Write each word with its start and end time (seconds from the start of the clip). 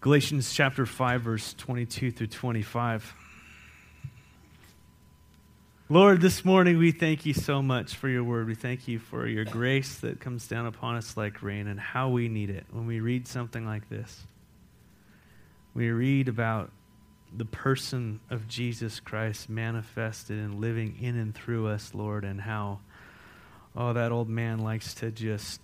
Galatians 0.00 0.54
chapter 0.54 0.86
5, 0.86 1.20
verse 1.20 1.52
22 1.58 2.10
through 2.10 2.28
25. 2.28 3.14
Lord, 5.90 6.22
this 6.22 6.42
morning 6.42 6.78
we 6.78 6.90
thank 6.90 7.26
you 7.26 7.34
so 7.34 7.60
much 7.60 7.96
for 7.96 8.08
your 8.08 8.24
word. 8.24 8.46
We 8.46 8.54
thank 8.54 8.88
you 8.88 8.98
for 8.98 9.26
your 9.26 9.44
grace 9.44 9.96
that 9.96 10.18
comes 10.18 10.48
down 10.48 10.64
upon 10.64 10.96
us 10.96 11.18
like 11.18 11.42
rain 11.42 11.66
and 11.66 11.78
how 11.78 12.08
we 12.08 12.30
need 12.30 12.48
it 12.48 12.64
when 12.70 12.86
we 12.86 13.00
read 13.00 13.28
something 13.28 13.66
like 13.66 13.90
this. 13.90 14.22
We 15.74 15.90
read 15.90 16.28
about 16.28 16.70
the 17.36 17.44
person 17.44 18.20
of 18.30 18.48
Jesus 18.48 19.00
Christ 19.00 19.50
manifested 19.50 20.38
and 20.38 20.62
living 20.62 20.96
in 20.98 21.18
and 21.18 21.34
through 21.34 21.68
us, 21.68 21.92
Lord, 21.92 22.24
and 22.24 22.40
how, 22.40 22.80
oh, 23.76 23.92
that 23.92 24.12
old 24.12 24.30
man 24.30 24.60
likes 24.60 24.94
to 24.94 25.10
just 25.10 25.60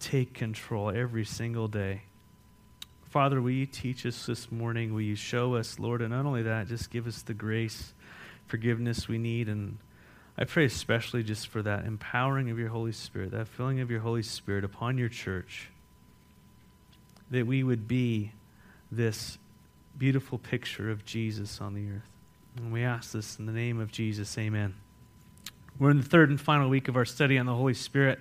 take 0.00 0.34
control 0.34 0.90
every 0.90 1.24
single 1.24 1.68
day. 1.68 2.02
Father, 3.10 3.40
will 3.40 3.50
you 3.50 3.66
teach 3.66 4.04
us 4.04 4.26
this 4.26 4.50
morning? 4.50 4.92
Will 4.92 5.00
you 5.00 5.14
show 5.14 5.54
us, 5.54 5.78
Lord? 5.78 6.02
And 6.02 6.10
not 6.10 6.26
only 6.26 6.42
that, 6.42 6.66
just 6.66 6.90
give 6.90 7.06
us 7.06 7.22
the 7.22 7.34
grace, 7.34 7.94
forgiveness 8.46 9.08
we 9.08 9.16
need. 9.16 9.48
And 9.48 9.78
I 10.36 10.44
pray 10.44 10.64
especially 10.64 11.22
just 11.22 11.46
for 11.46 11.62
that 11.62 11.84
empowering 11.84 12.50
of 12.50 12.58
your 12.58 12.68
Holy 12.68 12.92
Spirit, 12.92 13.30
that 13.30 13.48
filling 13.48 13.80
of 13.80 13.90
your 13.90 14.00
Holy 14.00 14.22
Spirit 14.22 14.64
upon 14.64 14.98
your 14.98 15.08
church, 15.08 15.70
that 17.30 17.46
we 17.46 17.62
would 17.62 17.86
be 17.86 18.32
this 18.90 19.38
beautiful 19.96 20.36
picture 20.36 20.90
of 20.90 21.04
Jesus 21.04 21.60
on 21.60 21.74
the 21.74 21.88
earth. 21.88 22.10
And 22.56 22.72
we 22.72 22.82
ask 22.82 23.12
this 23.12 23.38
in 23.38 23.46
the 23.46 23.52
name 23.52 23.80
of 23.80 23.92
Jesus. 23.92 24.36
Amen. 24.36 24.74
We're 25.78 25.90
in 25.90 25.98
the 25.98 26.02
third 26.02 26.30
and 26.30 26.40
final 26.40 26.68
week 26.68 26.88
of 26.88 26.96
our 26.96 27.04
study 27.04 27.38
on 27.38 27.46
the 27.46 27.54
Holy 27.54 27.74
Spirit. 27.74 28.18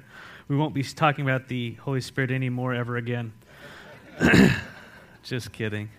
We 0.48 0.56
won't 0.56 0.74
be 0.74 0.84
talking 0.84 1.26
about 1.26 1.48
the 1.48 1.74
Holy 1.74 2.02
Spirit 2.02 2.30
anymore 2.30 2.74
ever 2.74 2.98
again. 2.98 3.34
Just 5.26 5.52
kidding. 5.52 5.90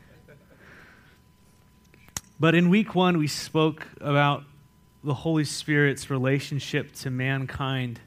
But 2.39 2.55
in 2.55 2.69
week 2.69 2.95
one, 2.95 3.19
we 3.19 3.27
spoke 3.27 3.85
about 4.01 4.45
the 5.02 5.15
Holy 5.15 5.43
Spirit's 5.43 6.10
relationship 6.10 6.93
to 6.99 7.10
mankind. 7.10 7.99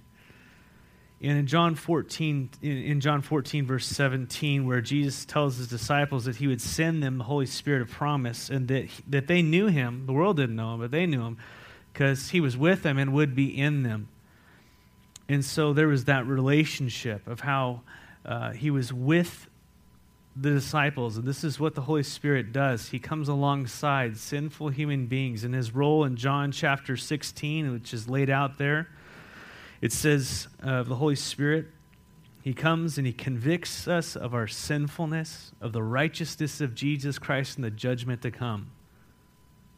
And 1.22 1.38
in 1.38 1.45
John 1.45 1.76
14, 1.76 2.52
in 2.61 3.02
John 3.02 3.22
14, 3.22 3.66
verse 3.66 3.86
17, 3.88 4.66
where 4.66 4.80
Jesus 4.80 5.26
tells 5.26 5.58
his 5.58 5.67
disciples 5.67 6.23
that 6.23 6.38
he 6.38 6.48
would 6.48 6.61
send 6.61 7.03
them 7.03 7.17
the 7.17 7.26
Holy 7.26 7.48
Spirit 7.48 7.81
of 7.81 7.89
promise 7.89 8.50
and 8.50 8.70
that, 8.70 8.88
that 9.09 9.28
they 9.28 9.42
knew 9.42 9.67
him. 9.67 10.06
The 10.06 10.14
world 10.14 10.38
didn't 10.38 10.56
know 10.56 10.76
him, 10.76 10.80
but 10.80 10.92
they 10.92 11.06
knew 11.06 11.23
him 11.23 11.38
because 11.92 12.30
he 12.30 12.39
was 12.39 12.56
with 12.56 12.81
them 12.83 12.98
and 12.98 13.11
would 13.11 13.36
be 13.36 13.48
in 13.48 13.83
them. 13.83 14.08
And 15.28 15.44
so 15.44 15.73
there 15.73 15.89
was 15.89 16.06
that 16.06 16.26
relationship 16.26 17.28
of 17.28 17.42
how 17.42 17.81
uh, 18.26 18.52
he 18.52 18.72
was 18.72 18.94
with 18.94 19.48
the 20.42 20.52
disciples, 20.52 21.18
and 21.18 21.26
this 21.26 21.44
is 21.44 21.59
what 21.59 21.76
the 21.76 21.82
Holy 21.82 22.04
Spirit 22.04 22.54
does. 22.54 22.90
He 22.90 23.00
comes 23.00 23.28
alongside 23.28 24.18
sinful 24.18 24.70
human 24.70 25.08
beings. 25.08 25.44
In 25.44 25.52
his 25.52 25.73
role 25.76 26.06
in 26.06 26.16
John 26.16 26.52
chapter 26.52 26.95
16, 26.95 27.72
which 27.73 27.94
is 27.94 28.08
laid 28.08 28.30
out 28.30 28.58
there, 28.58 28.88
it 29.82 29.92
says 29.92 30.48
of 30.62 30.88
uh, 30.88 30.90
the 30.90 30.95
Holy 30.95 31.16
Spirit, 31.16 31.67
he 32.42 32.54
comes 32.54 32.98
and 32.98 33.06
he 33.06 33.12
convicts 33.12 33.88
us 33.88 34.16
of 34.16 34.34
our 34.34 34.48
sinfulness, 34.48 35.52
of 35.60 35.73
the 35.73 35.84
righteousness 35.84 36.62
of 36.62 36.73
Jesus 36.73 37.20
Christ, 37.20 37.58
and 37.58 37.66
the 37.66 37.72
judgment 37.72 38.22
to 38.22 38.32
come. 38.32 38.72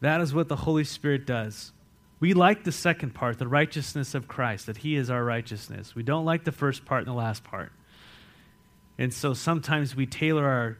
That 0.00 0.20
is 0.20 0.32
what 0.32 0.48
the 0.48 0.56
Holy 0.56 0.84
Spirit 0.84 1.26
does. 1.26 1.72
We 2.20 2.34
like 2.34 2.62
the 2.62 2.72
second 2.72 3.14
part, 3.14 3.38
the 3.38 3.48
righteousness 3.48 4.14
of 4.14 4.28
Christ, 4.28 4.66
that 4.66 4.76
he 4.78 4.94
is 4.94 5.10
our 5.10 5.24
righteousness. 5.24 5.96
We 5.96 6.04
don't 6.04 6.24
like 6.24 6.44
the 6.44 6.52
first 6.52 6.84
part 6.84 7.00
and 7.00 7.08
the 7.08 7.18
last 7.18 7.42
part. 7.42 7.72
And 8.98 9.12
so 9.12 9.34
sometimes 9.34 9.96
we 9.96 10.06
tailor 10.06 10.46
our 10.46 10.78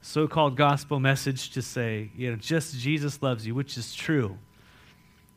so 0.00 0.26
called 0.26 0.56
gospel 0.56 0.98
message 0.98 1.50
to 1.50 1.62
say, 1.62 2.10
you 2.16 2.30
know, 2.30 2.36
just 2.36 2.76
Jesus 2.76 3.22
loves 3.22 3.46
you, 3.46 3.54
which 3.54 3.76
is 3.78 3.94
true. 3.94 4.36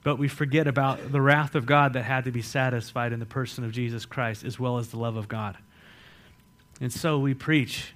But 0.04 0.18
we 0.18 0.28
forget 0.28 0.68
about 0.68 1.12
the 1.12 1.22
wrath 1.22 1.56
of 1.56 1.66
God 1.66 1.94
that 1.94 2.04
had 2.04 2.26
to 2.26 2.32
be 2.32 2.42
satisfied 2.42 3.14
in 3.14 3.20
the 3.20 3.26
person 3.26 3.64
of 3.64 3.72
Jesus 3.72 4.06
Christ, 4.06 4.44
as 4.44 4.60
well 4.60 4.78
as 4.78 4.90
the 4.90 4.98
love 4.98 5.18
of 5.18 5.28
God. 5.28 5.58
And 6.82 6.92
so 6.92 7.20
we 7.20 7.34
preach 7.34 7.94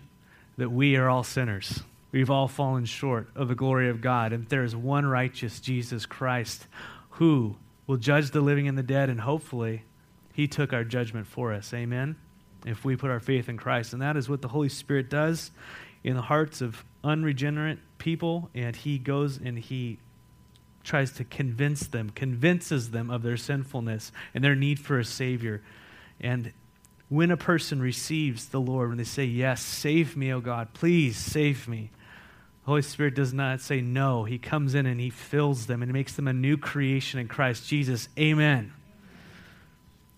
that 0.58 0.72
we 0.72 0.96
are 0.96 1.09
all 1.09 1.24
sinners. 1.24 1.82
We've 2.12 2.30
all 2.30 2.48
fallen 2.48 2.86
short 2.86 3.30
of 3.36 3.48
the 3.48 3.56
glory 3.56 3.90
of 3.90 4.02
God. 4.02 4.34
And 4.34 4.48
there 4.48 4.64
is 4.64 4.76
one 4.76 5.06
righteous 5.06 5.59
Jesus 5.59 6.06
Christ 6.06 6.68
who 7.12 7.58
will 7.88 7.98
judge 7.98 8.32
the 8.32 8.42
living 8.42 8.68
and 8.68 8.78
the 8.78 8.84
dead, 8.84 9.09
and 9.09 9.22
hopefully, 9.22 9.84
he 10.34 10.48
took 10.48 10.72
our 10.72 10.84
judgment 10.84 11.28
for 11.28 11.52
us. 11.53 11.74
Amen 11.74 12.16
if 12.66 12.84
we 12.84 12.96
put 12.96 13.09
our 13.09 13.20
faith 13.20 13.50
in 13.50 13.58
Christ. 13.58 13.94
And 13.94 14.02
that 14.02 14.18
is 14.18 14.30
what 14.30 14.42
the 14.42 14.47
Holy 14.47 14.70
Spirit 14.70 15.09
does 15.09 15.52
in 16.03 16.16
the 16.16 16.22
hearts 16.22 16.62
of 16.62 16.84
unregenerate 17.03 17.80
people. 17.97 18.50
And 18.53 18.75
He 18.75 18.97
goes 18.97 19.38
and 19.38 19.58
He 19.58 20.00
tries 20.84 21.12
to 21.14 21.24
convince 21.24 21.88
them, 21.88 22.09
convinces 22.09 22.92
them 22.92 23.09
of 23.09 23.22
their 23.22 23.38
sinfulness 23.38 24.12
and 24.34 24.44
their 24.44 24.56
need 24.56 24.80
for 24.80 25.00
a 25.00 25.06
Savior. 25.06 25.62
And 26.20 26.52
when 27.09 27.31
a 27.31 27.38
person 27.38 27.81
receives 27.81 28.47
the 28.47 28.62
Lord, 28.62 28.90
when 28.90 28.97
they 28.97 29.03
say, 29.03 29.26
Yes, 29.26 29.62
save 29.62 30.16
me, 30.16 30.31
O 30.31 30.40
God, 30.40 30.74
please 30.74 31.18
save 31.18 31.68
me, 31.68 31.91
the 32.64 32.68
Holy 32.68 32.81
Spirit 32.81 33.16
does 33.16 33.34
not 33.34 33.62
say 33.62 33.81
no. 33.81 34.26
He 34.26 34.38
comes 34.38 34.76
in 34.76 34.86
and 34.86 35.00
He 35.00 35.09
fills 35.09 35.66
them 35.66 35.81
and 35.81 35.91
makes 35.91 36.16
them 36.16 36.28
a 36.28 36.34
new 36.34 36.58
creation 36.58 37.20
in 37.20 37.28
Christ 37.28 37.68
Jesus. 37.68 38.09
Amen. 38.18 38.74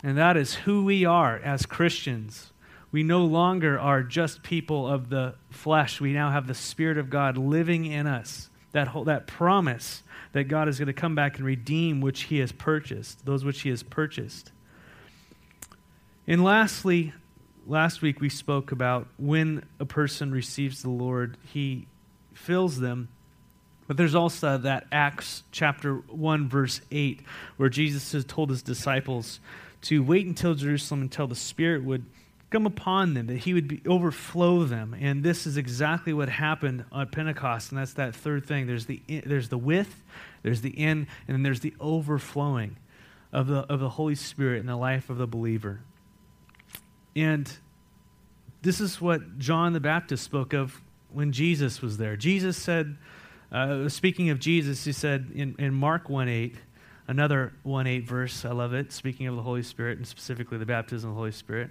And 0.04 0.18
that 0.18 0.38
is 0.38 0.54
who 0.54 0.84
we 0.84 1.06
are 1.06 1.38
as 1.38 1.66
Christians. 1.66 2.52
We 2.92 3.04
no 3.04 3.26
longer 3.26 3.80
are 3.80 4.04
just 4.04 4.44
people 4.44 4.88
of 4.88 5.10
the 5.10 5.36
flesh. 5.50 6.02
We 6.02 6.14
now 6.14 6.32
have 6.32 6.48
the 6.48 6.54
Spirit 6.54 6.98
of 6.98 7.10
God 7.10 7.38
living 7.38 7.86
in 7.86 8.08
us. 8.08 8.50
That, 8.74 8.88
whole, 8.88 9.04
that 9.06 9.28
promise 9.28 10.02
that 10.32 10.46
God 10.46 10.70
is 10.70 10.80
going 10.80 10.88
to 10.88 10.94
come 10.94 11.14
back 11.14 11.38
and 11.38 11.46
redeem 11.46 12.00
which 12.00 12.24
He 12.24 12.40
has 12.40 12.52
purchased, 12.52 13.26
those 13.26 13.44
which 13.44 13.62
He 13.62 13.70
has 13.70 13.84
purchased. 13.84 14.52
And 16.26 16.44
lastly, 16.44 17.14
last 17.68 18.02
week 18.02 18.22
we 18.22 18.30
spoke 18.30 18.72
about 18.72 19.08
when 19.18 19.66
a 19.80 19.86
person 19.86 20.32
receives 20.32 20.82
the 20.82 20.90
Lord, 20.90 21.38
He 21.52 21.88
fills 22.34 22.80
them. 22.80 23.10
But 23.88 23.98
there's 23.98 24.16
also 24.16 24.58
that 24.60 24.88
Acts 24.90 25.44
chapter 25.52 25.96
1, 25.96 26.48
verse 26.48 26.80
8, 26.92 27.22
where 27.58 27.68
Jesus 27.68 28.14
has 28.14 28.24
told 28.24 28.50
His 28.50 28.62
disciples 28.62 29.42
to 29.84 30.04
wait 30.04 30.26
until 30.26 30.54
Jerusalem 30.54 31.02
until 31.02 31.28
the 31.28 31.36
Spirit 31.36 31.84
would 31.84 32.06
come 32.50 32.66
upon 32.66 33.14
them, 33.14 33.28
that 33.28 33.38
He 33.38 33.54
would 33.54 33.68
be, 33.68 33.82
overflow 33.88 34.66
them. 34.66 34.96
And 35.00 35.24
this 35.24 35.48
is 35.48 35.58
exactly 35.58 36.14
what 36.14 36.30
happened 36.30 36.86
on 36.92 37.08
Pentecost. 37.08 37.72
And 37.72 37.80
that's 37.80 37.94
that 37.94 38.16
third 38.16 38.46
thing. 38.46 38.68
There's 38.68 38.86
the, 38.86 39.02
there's 39.26 39.50
the 39.50 39.58
with, 39.58 40.04
there's 40.44 40.62
the 40.62 40.70
in, 40.70 41.08
and 41.28 41.36
then 41.36 41.44
there's 41.44 41.62
the 41.62 41.74
overflowing 41.80 42.76
of 43.32 43.48
the, 43.48 43.60
of 43.60 43.80
the 43.80 43.90
Holy 43.90 44.16
Spirit 44.16 44.60
in 44.60 44.66
the 44.66 44.76
life 44.76 45.10
of 45.10 45.18
the 45.18 45.28
believer. 45.28 45.80
And 47.16 47.52
this 48.62 48.80
is 48.80 49.02
what 49.02 49.40
John 49.40 49.74
the 49.74 49.80
Baptist 49.80 50.24
spoke 50.24 50.54
of 50.54 50.82
when 51.12 51.32
Jesus 51.32 51.82
was 51.82 51.98
there. 51.98 52.16
Jesus 52.16 52.58
said, 52.58 52.98
uh, 53.52 53.90
speaking 53.90 54.30
of 54.30 54.40
Jesus, 54.40 54.84
he 54.84 54.92
said 54.92 55.32
in, 55.34 55.56
in 55.58 55.74
Mark 55.74 56.10
1 56.10 56.30
8, 56.30 56.56
Another 57.08 57.54
1 57.64 57.88
8 57.88 58.08
verse, 58.08 58.46
I 58.46 58.52
love 58.52 58.74
it, 58.74 58.92
speaking 58.92 59.28
of 59.28 59.36
the 59.36 59.42
Holy 59.42 59.64
Spirit 59.64 59.98
and 59.98 60.08
specifically 60.08 60.58
the 60.58 60.66
baptism 60.66 61.10
of 61.10 61.16
the 61.16 61.20
Holy 61.20 61.32
Spirit. 61.32 61.70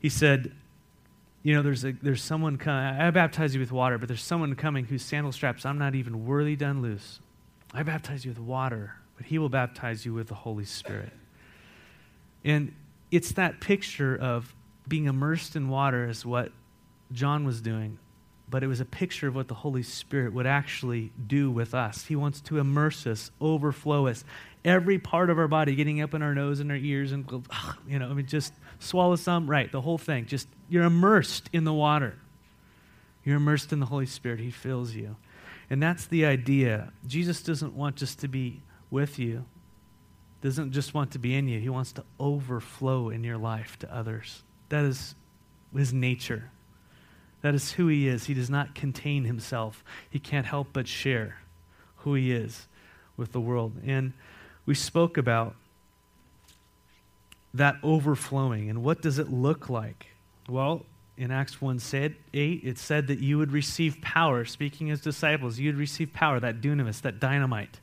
He 0.00 0.08
said, 0.08 0.52
You 1.42 1.54
know, 1.54 1.62
there's, 1.62 1.84
a, 1.84 1.92
there's 1.92 2.22
someone 2.22 2.56
coming, 2.56 3.00
I 3.00 3.10
baptize 3.10 3.54
you 3.54 3.60
with 3.60 3.72
water, 3.72 3.98
but 3.98 4.08
there's 4.08 4.22
someone 4.22 4.54
coming 4.54 4.84
whose 4.84 5.02
sandal 5.02 5.32
straps 5.32 5.64
I'm 5.64 5.78
not 5.78 5.94
even 5.94 6.26
worthy 6.26 6.56
to 6.56 6.64
unloose. 6.64 7.20
I 7.72 7.82
baptize 7.82 8.24
you 8.24 8.30
with 8.30 8.40
water, 8.40 8.94
but 9.16 9.26
he 9.26 9.38
will 9.38 9.48
baptize 9.48 10.04
you 10.04 10.14
with 10.14 10.28
the 10.28 10.34
Holy 10.34 10.64
Spirit. 10.64 11.12
And 12.44 12.74
it's 13.10 13.32
that 13.32 13.60
picture 13.60 14.16
of 14.16 14.54
being 14.86 15.06
immersed 15.06 15.56
in 15.56 15.68
water, 15.68 16.08
is 16.08 16.26
what 16.26 16.52
John 17.12 17.44
was 17.44 17.60
doing 17.60 17.98
but 18.54 18.62
it 18.62 18.68
was 18.68 18.78
a 18.78 18.84
picture 18.84 19.26
of 19.26 19.34
what 19.34 19.48
the 19.48 19.54
Holy 19.54 19.82
Spirit 19.82 20.32
would 20.32 20.46
actually 20.46 21.10
do 21.26 21.50
with 21.50 21.74
us. 21.74 22.04
He 22.04 22.14
wants 22.14 22.40
to 22.42 22.58
immerse 22.58 23.04
us, 23.04 23.32
overflow 23.40 24.06
us, 24.06 24.24
every 24.64 24.96
part 24.96 25.28
of 25.28 25.40
our 25.40 25.48
body, 25.48 25.74
getting 25.74 26.00
up 26.00 26.14
in 26.14 26.22
our 26.22 26.36
nose 26.36 26.60
and 26.60 26.70
our 26.70 26.76
ears, 26.76 27.10
and 27.10 27.28
you 27.88 27.98
know, 27.98 28.08
I 28.08 28.12
mean, 28.14 28.26
just 28.26 28.52
swallow 28.78 29.16
some, 29.16 29.50
right? 29.50 29.72
The 29.72 29.80
whole 29.80 29.98
thing. 29.98 30.26
Just 30.26 30.46
you're 30.68 30.84
immersed 30.84 31.50
in 31.52 31.64
the 31.64 31.72
water. 31.72 32.16
You're 33.24 33.38
immersed 33.38 33.72
in 33.72 33.80
the 33.80 33.86
Holy 33.86 34.06
Spirit. 34.06 34.38
He 34.38 34.52
fills 34.52 34.94
you, 34.94 35.16
and 35.68 35.82
that's 35.82 36.06
the 36.06 36.24
idea. 36.24 36.92
Jesus 37.08 37.42
doesn't 37.42 37.74
want 37.74 37.96
just 37.96 38.20
to 38.20 38.28
be 38.28 38.62
with 38.88 39.18
you. 39.18 39.46
Doesn't 40.42 40.70
just 40.70 40.94
want 40.94 41.10
to 41.10 41.18
be 41.18 41.34
in 41.34 41.48
you. 41.48 41.58
He 41.58 41.70
wants 41.70 41.90
to 41.94 42.04
overflow 42.20 43.08
in 43.08 43.24
your 43.24 43.36
life 43.36 43.80
to 43.80 43.92
others. 43.92 44.44
That 44.68 44.84
is 44.84 45.16
his 45.74 45.92
nature. 45.92 46.52
That 47.44 47.54
is 47.54 47.72
who 47.72 47.88
he 47.88 48.08
is. 48.08 48.24
He 48.24 48.32
does 48.32 48.48
not 48.48 48.74
contain 48.74 49.24
himself, 49.24 49.84
he 50.08 50.18
can't 50.18 50.46
help 50.46 50.68
but 50.72 50.88
share 50.88 51.40
who 51.96 52.14
he 52.14 52.32
is 52.32 52.66
with 53.18 53.32
the 53.32 53.40
world. 53.40 53.74
And 53.84 54.14
we 54.64 54.74
spoke 54.74 55.18
about 55.18 55.54
that 57.52 57.76
overflowing 57.82 58.70
and 58.70 58.82
what 58.82 59.02
does 59.02 59.18
it 59.18 59.30
look 59.30 59.68
like? 59.68 60.06
Well, 60.48 60.86
in 61.18 61.30
Acts 61.30 61.60
1 61.60 61.80
said, 61.80 62.16
8, 62.32 62.62
it 62.64 62.78
said 62.78 63.08
that 63.08 63.18
you 63.18 63.36
would 63.36 63.52
receive 63.52 64.00
power. 64.00 64.46
Speaking 64.46 64.90
as 64.90 65.02
disciples, 65.02 65.58
you'd 65.58 65.76
receive 65.76 66.14
power, 66.14 66.40
that 66.40 66.62
dunamis, 66.62 67.02
that 67.02 67.20
dynamite. 67.20 67.78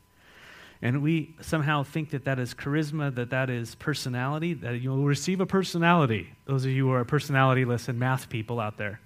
And 0.81 1.03
we 1.03 1.35
somehow 1.39 1.83
think 1.83 2.09
that 2.09 2.25
that 2.25 2.39
is 2.39 2.55
charisma, 2.55 3.13
that 3.13 3.29
that 3.29 3.51
is 3.51 3.75
personality, 3.75 4.55
that 4.55 4.81
you'll 4.81 5.03
receive 5.03 5.39
a 5.39 5.45
personality. 5.45 6.33
Those 6.45 6.65
of 6.65 6.71
you 6.71 6.87
who 6.87 6.93
are 6.93 7.05
personality-less 7.05 7.89
and 7.89 7.99
math 7.99 8.27
people 8.27 8.59
out 8.59 8.77
there. 8.77 8.99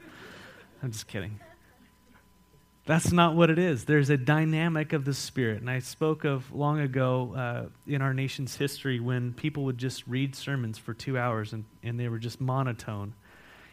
I'm 0.86 0.92
just 0.92 1.08
kidding. 1.08 1.40
That's 2.86 3.12
not 3.12 3.36
what 3.36 3.50
it 3.50 3.58
is. 3.58 3.86
There's 3.86 4.12
a 4.12 4.18
dynamic 4.18 4.94
of 4.94 5.04
the 5.04 5.16
Spirit. 5.16 5.62
And 5.62 5.68
I 5.68 5.80
spoke 5.80 6.26
of 6.26 6.54
long 6.54 6.80
ago 6.80 7.34
uh, 7.36 7.92
in 7.92 8.04
our 8.04 8.14
nation's 8.14 8.56
history 8.56 9.00
when 9.00 9.34
people 9.34 9.64
would 9.64 9.80
just 9.80 10.06
read 10.06 10.36
sermons 10.36 10.78
for 10.78 10.94
two 10.94 11.18
hours 11.18 11.54
and, 11.54 11.66
and 11.82 12.00
they 12.00 12.08
were 12.08 12.20
just 12.20 12.40
monotone. 12.40 13.16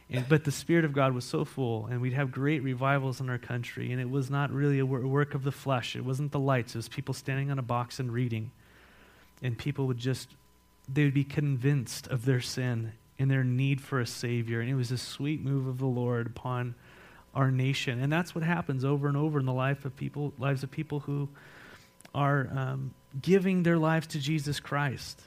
And, 0.09 0.27
but 0.27 0.45
the 0.45 0.51
Spirit 0.51 0.87
of 0.87 0.95
God 0.95 1.13
was 1.13 1.27
so 1.27 1.45
full, 1.45 1.85
and 1.85 2.01
we'd 2.01 2.15
have 2.15 2.33
great 2.33 2.63
revivals 2.63 3.21
in 3.21 3.29
our 3.29 3.37
country. 3.37 3.93
And 3.93 4.01
it 4.01 4.09
was 4.09 4.31
not 4.31 4.51
really 4.51 4.79
a 4.79 4.87
work 4.87 5.35
of 5.35 5.45
the 5.45 5.53
flesh, 5.53 5.95
it 5.95 6.07
wasn't 6.07 6.33
the 6.33 6.41
lights, 6.41 6.75
it 6.75 6.79
was 6.79 6.89
people 6.89 7.13
standing 7.13 7.51
on 7.51 7.59
a 7.59 7.63
box 7.63 8.01
and 8.01 8.11
reading. 8.11 8.53
And 9.43 9.59
people 9.59 9.87
would 9.87 9.99
just, 9.99 10.31
they 10.89 11.05
would 11.05 11.13
be 11.13 11.25
convinced 11.25 12.07
of 12.07 12.25
their 12.25 12.41
sin 12.41 12.93
and 13.19 13.31
their 13.31 13.45
need 13.45 13.81
for 13.81 14.01
a 14.01 14.07
Savior. 14.07 14.61
And 14.61 14.71
it 14.71 14.75
was 14.75 14.91
a 14.91 14.99
sweet 14.99 15.45
move 15.45 15.67
of 15.67 15.79
the 15.79 15.87
Lord 15.87 16.27
upon 16.27 16.75
our 17.35 17.51
nation. 17.51 18.01
And 18.01 18.13
that's 18.13 18.35
what 18.35 18.45
happens 18.45 18.85
over 18.85 19.09
and 19.09 19.17
over 19.17 19.39
in 19.39 19.47
the 19.47 19.53
life 19.53 19.85
of 19.85 19.97
people, 19.97 20.33
lives 20.39 20.63
of 20.63 20.71
people 20.71 21.01
who 21.01 21.29
are 22.15 22.49
um, 22.55 22.95
giving 23.21 23.63
their 23.63 23.79
lives 23.79 24.07
to 24.09 24.19
Jesus 24.19 24.61
Christ. 24.61 25.23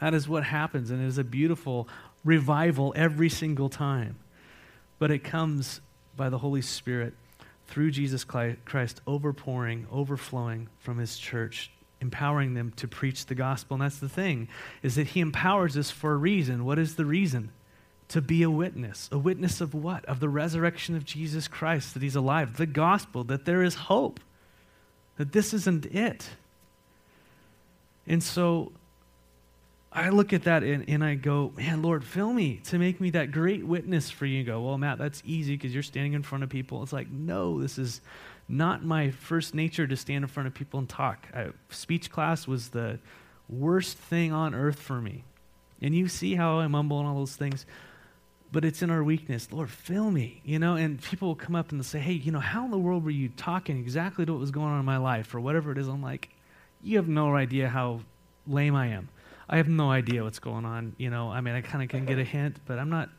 That 0.00 0.14
is 0.14 0.28
what 0.28 0.44
happens, 0.44 0.90
and 0.90 1.02
it 1.02 1.06
is 1.06 1.18
a 1.18 1.24
beautiful 1.24 1.88
revival 2.24 2.92
every 2.96 3.28
single 3.28 3.68
time. 3.68 4.18
But 4.98 5.10
it 5.10 5.24
comes 5.24 5.80
by 6.16 6.28
the 6.28 6.38
Holy 6.38 6.62
Spirit 6.62 7.14
through 7.66 7.90
Jesus 7.90 8.24
Christ 8.24 9.00
overpouring, 9.06 9.86
overflowing 9.90 10.68
from 10.78 10.98
his 10.98 11.18
church, 11.18 11.70
empowering 12.00 12.54
them 12.54 12.72
to 12.76 12.88
preach 12.88 13.26
the 13.26 13.34
gospel. 13.34 13.74
And 13.74 13.82
that's 13.82 13.98
the 13.98 14.08
thing, 14.08 14.48
is 14.82 14.94
that 14.96 15.08
he 15.08 15.20
empowers 15.20 15.76
us 15.76 15.90
for 15.90 16.12
a 16.12 16.16
reason. 16.16 16.64
What 16.64 16.78
is 16.78 16.96
the 16.96 17.04
reason? 17.04 17.50
To 18.10 18.20
be 18.20 18.42
a 18.42 18.50
witness. 18.50 19.08
A 19.10 19.18
witness 19.18 19.60
of 19.60 19.74
what? 19.74 20.04
Of 20.04 20.20
the 20.20 20.28
resurrection 20.28 20.94
of 20.94 21.04
Jesus 21.04 21.48
Christ, 21.48 21.94
that 21.94 22.02
he's 22.02 22.16
alive, 22.16 22.56
the 22.56 22.66
gospel, 22.66 23.24
that 23.24 23.44
there 23.44 23.62
is 23.62 23.74
hope, 23.74 24.20
that 25.16 25.32
this 25.32 25.52
isn't 25.52 25.86
it. 25.86 26.28
And 28.06 28.22
so 28.22 28.72
I 29.96 30.10
look 30.10 30.32
at 30.32 30.44
that 30.44 30.62
and, 30.62 30.88
and 30.88 31.02
I 31.02 31.14
go, 31.14 31.52
man, 31.56 31.80
Lord, 31.80 32.04
fill 32.04 32.32
me 32.32 32.60
to 32.64 32.78
make 32.78 33.00
me 33.00 33.10
that 33.10 33.32
great 33.32 33.66
witness 33.66 34.10
for 34.10 34.26
you. 34.26 34.38
you 34.38 34.44
go, 34.44 34.60
well, 34.60 34.76
Matt, 34.76 34.98
that's 34.98 35.22
easy 35.24 35.56
because 35.56 35.72
you're 35.72 35.82
standing 35.82 36.12
in 36.12 36.22
front 36.22 36.44
of 36.44 36.50
people. 36.50 36.82
It's 36.82 36.92
like, 36.92 37.10
no, 37.10 37.62
this 37.62 37.78
is 37.78 38.02
not 38.48 38.84
my 38.84 39.10
first 39.10 39.54
nature 39.54 39.86
to 39.86 39.96
stand 39.96 40.22
in 40.22 40.28
front 40.28 40.46
of 40.48 40.54
people 40.54 40.78
and 40.78 40.88
talk. 40.88 41.26
I, 41.34 41.48
speech 41.70 42.10
class 42.10 42.46
was 42.46 42.68
the 42.68 42.98
worst 43.48 43.96
thing 43.96 44.32
on 44.32 44.54
earth 44.54 44.78
for 44.78 45.00
me. 45.00 45.24
And 45.80 45.94
you 45.94 46.08
see 46.08 46.34
how 46.34 46.58
I 46.58 46.66
mumble 46.68 47.00
and 47.00 47.08
all 47.08 47.16
those 47.16 47.36
things, 47.36 47.64
but 48.52 48.64
it's 48.64 48.82
in 48.82 48.90
our 48.90 49.02
weakness. 49.02 49.48
Lord, 49.50 49.70
fill 49.70 50.10
me, 50.10 50.40
you 50.44 50.58
know, 50.58 50.76
and 50.76 51.02
people 51.02 51.28
will 51.28 51.34
come 51.34 51.54
up 51.54 51.72
and 51.72 51.84
say, 51.84 51.98
hey, 51.98 52.12
you 52.12 52.32
know, 52.32 52.40
how 52.40 52.64
in 52.64 52.70
the 52.70 52.78
world 52.78 53.04
were 53.04 53.10
you 53.10 53.28
talking 53.28 53.78
exactly 53.78 54.24
to 54.24 54.32
what 54.32 54.40
was 54.40 54.50
going 54.50 54.68
on 54.68 54.78
in 54.78 54.84
my 54.84 54.96
life 54.96 55.34
or 55.34 55.40
whatever 55.40 55.72
it 55.72 55.78
is? 55.78 55.88
I'm 55.88 56.02
like, 56.02 56.30
you 56.82 56.96
have 56.96 57.08
no 57.08 57.34
idea 57.34 57.68
how 57.68 58.00
lame 58.46 58.74
I 58.74 58.88
am. 58.88 59.08
I 59.48 59.58
have 59.58 59.68
no 59.68 59.90
idea 59.90 60.24
what's 60.24 60.38
going 60.38 60.64
on. 60.64 60.94
You 60.98 61.10
know, 61.10 61.30
I 61.30 61.40
mean, 61.40 61.54
I 61.54 61.60
kind 61.60 61.82
of 61.82 61.88
can 61.88 62.04
get 62.04 62.18
a 62.18 62.24
hint, 62.24 62.58
but 62.66 62.78
I'm 62.78 62.90
not 62.90 63.10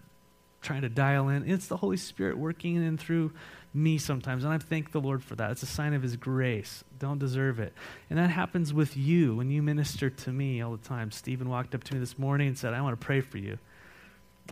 trying 0.61 0.81
to 0.81 0.89
dial 0.89 1.29
in. 1.29 1.49
It's 1.49 1.67
the 1.67 1.77
Holy 1.77 1.97
Spirit 1.97 2.37
working 2.37 2.75
in 2.75 2.83
and 2.83 2.99
through 2.99 3.31
me 3.73 3.97
sometimes, 3.97 4.43
and 4.43 4.51
I 4.51 4.57
thank 4.57 4.91
the 4.91 4.99
Lord 4.99 5.23
for 5.23 5.35
that. 5.35 5.51
It's 5.51 5.63
a 5.63 5.67
sign 5.67 5.93
of 5.93 6.01
His 6.01 6.15
grace. 6.15 6.83
Don't 6.97 7.19
deserve 7.19 7.59
it. 7.59 7.73
And 8.09 8.17
that 8.17 8.29
happens 8.29 8.73
with 8.73 8.97
you 8.97 9.35
when 9.35 9.51
you 9.51 9.61
minister 9.61 10.09
to 10.09 10.31
me 10.31 10.61
all 10.61 10.71
the 10.71 10.87
time. 10.87 11.11
Stephen 11.11 11.47
walked 11.49 11.75
up 11.75 11.83
to 11.85 11.93
me 11.93 11.99
this 11.99 12.17
morning 12.17 12.47
and 12.47 12.57
said, 12.57 12.73
I 12.73 12.81
want 12.81 12.99
to 12.99 13.05
pray 13.05 13.21
for 13.21 13.37
you. 13.37 13.59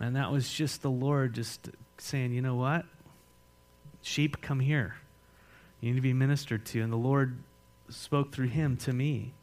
And 0.02 0.16
that 0.16 0.32
was 0.32 0.52
just 0.52 0.82
the 0.82 0.90
Lord 0.90 1.34
just 1.34 1.70
saying, 1.98 2.34
you 2.34 2.42
know 2.42 2.56
what? 2.56 2.86
Sheep, 4.02 4.42
come 4.42 4.60
here. 4.60 4.96
You 5.80 5.90
need 5.90 5.96
to 5.96 6.02
be 6.02 6.14
ministered 6.14 6.66
to. 6.68 6.82
And 6.82 6.92
the 6.92 6.98
Lord 6.98 7.38
spoke 7.90 8.34
through 8.34 8.48
him 8.48 8.78
to 8.78 8.94
me. 8.94 9.34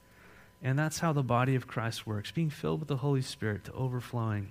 And 0.62 0.78
that's 0.78 1.00
how 1.00 1.12
the 1.12 1.22
body 1.22 1.54
of 1.54 1.66
Christ 1.66 2.06
works 2.06 2.31
being 2.31 2.50
filled 2.50 2.81
with 2.81 2.88
the 2.88 2.99
Holy 2.99 3.22
Spirit 3.22 3.64
to 3.64 3.72
overflowing. 3.72 4.50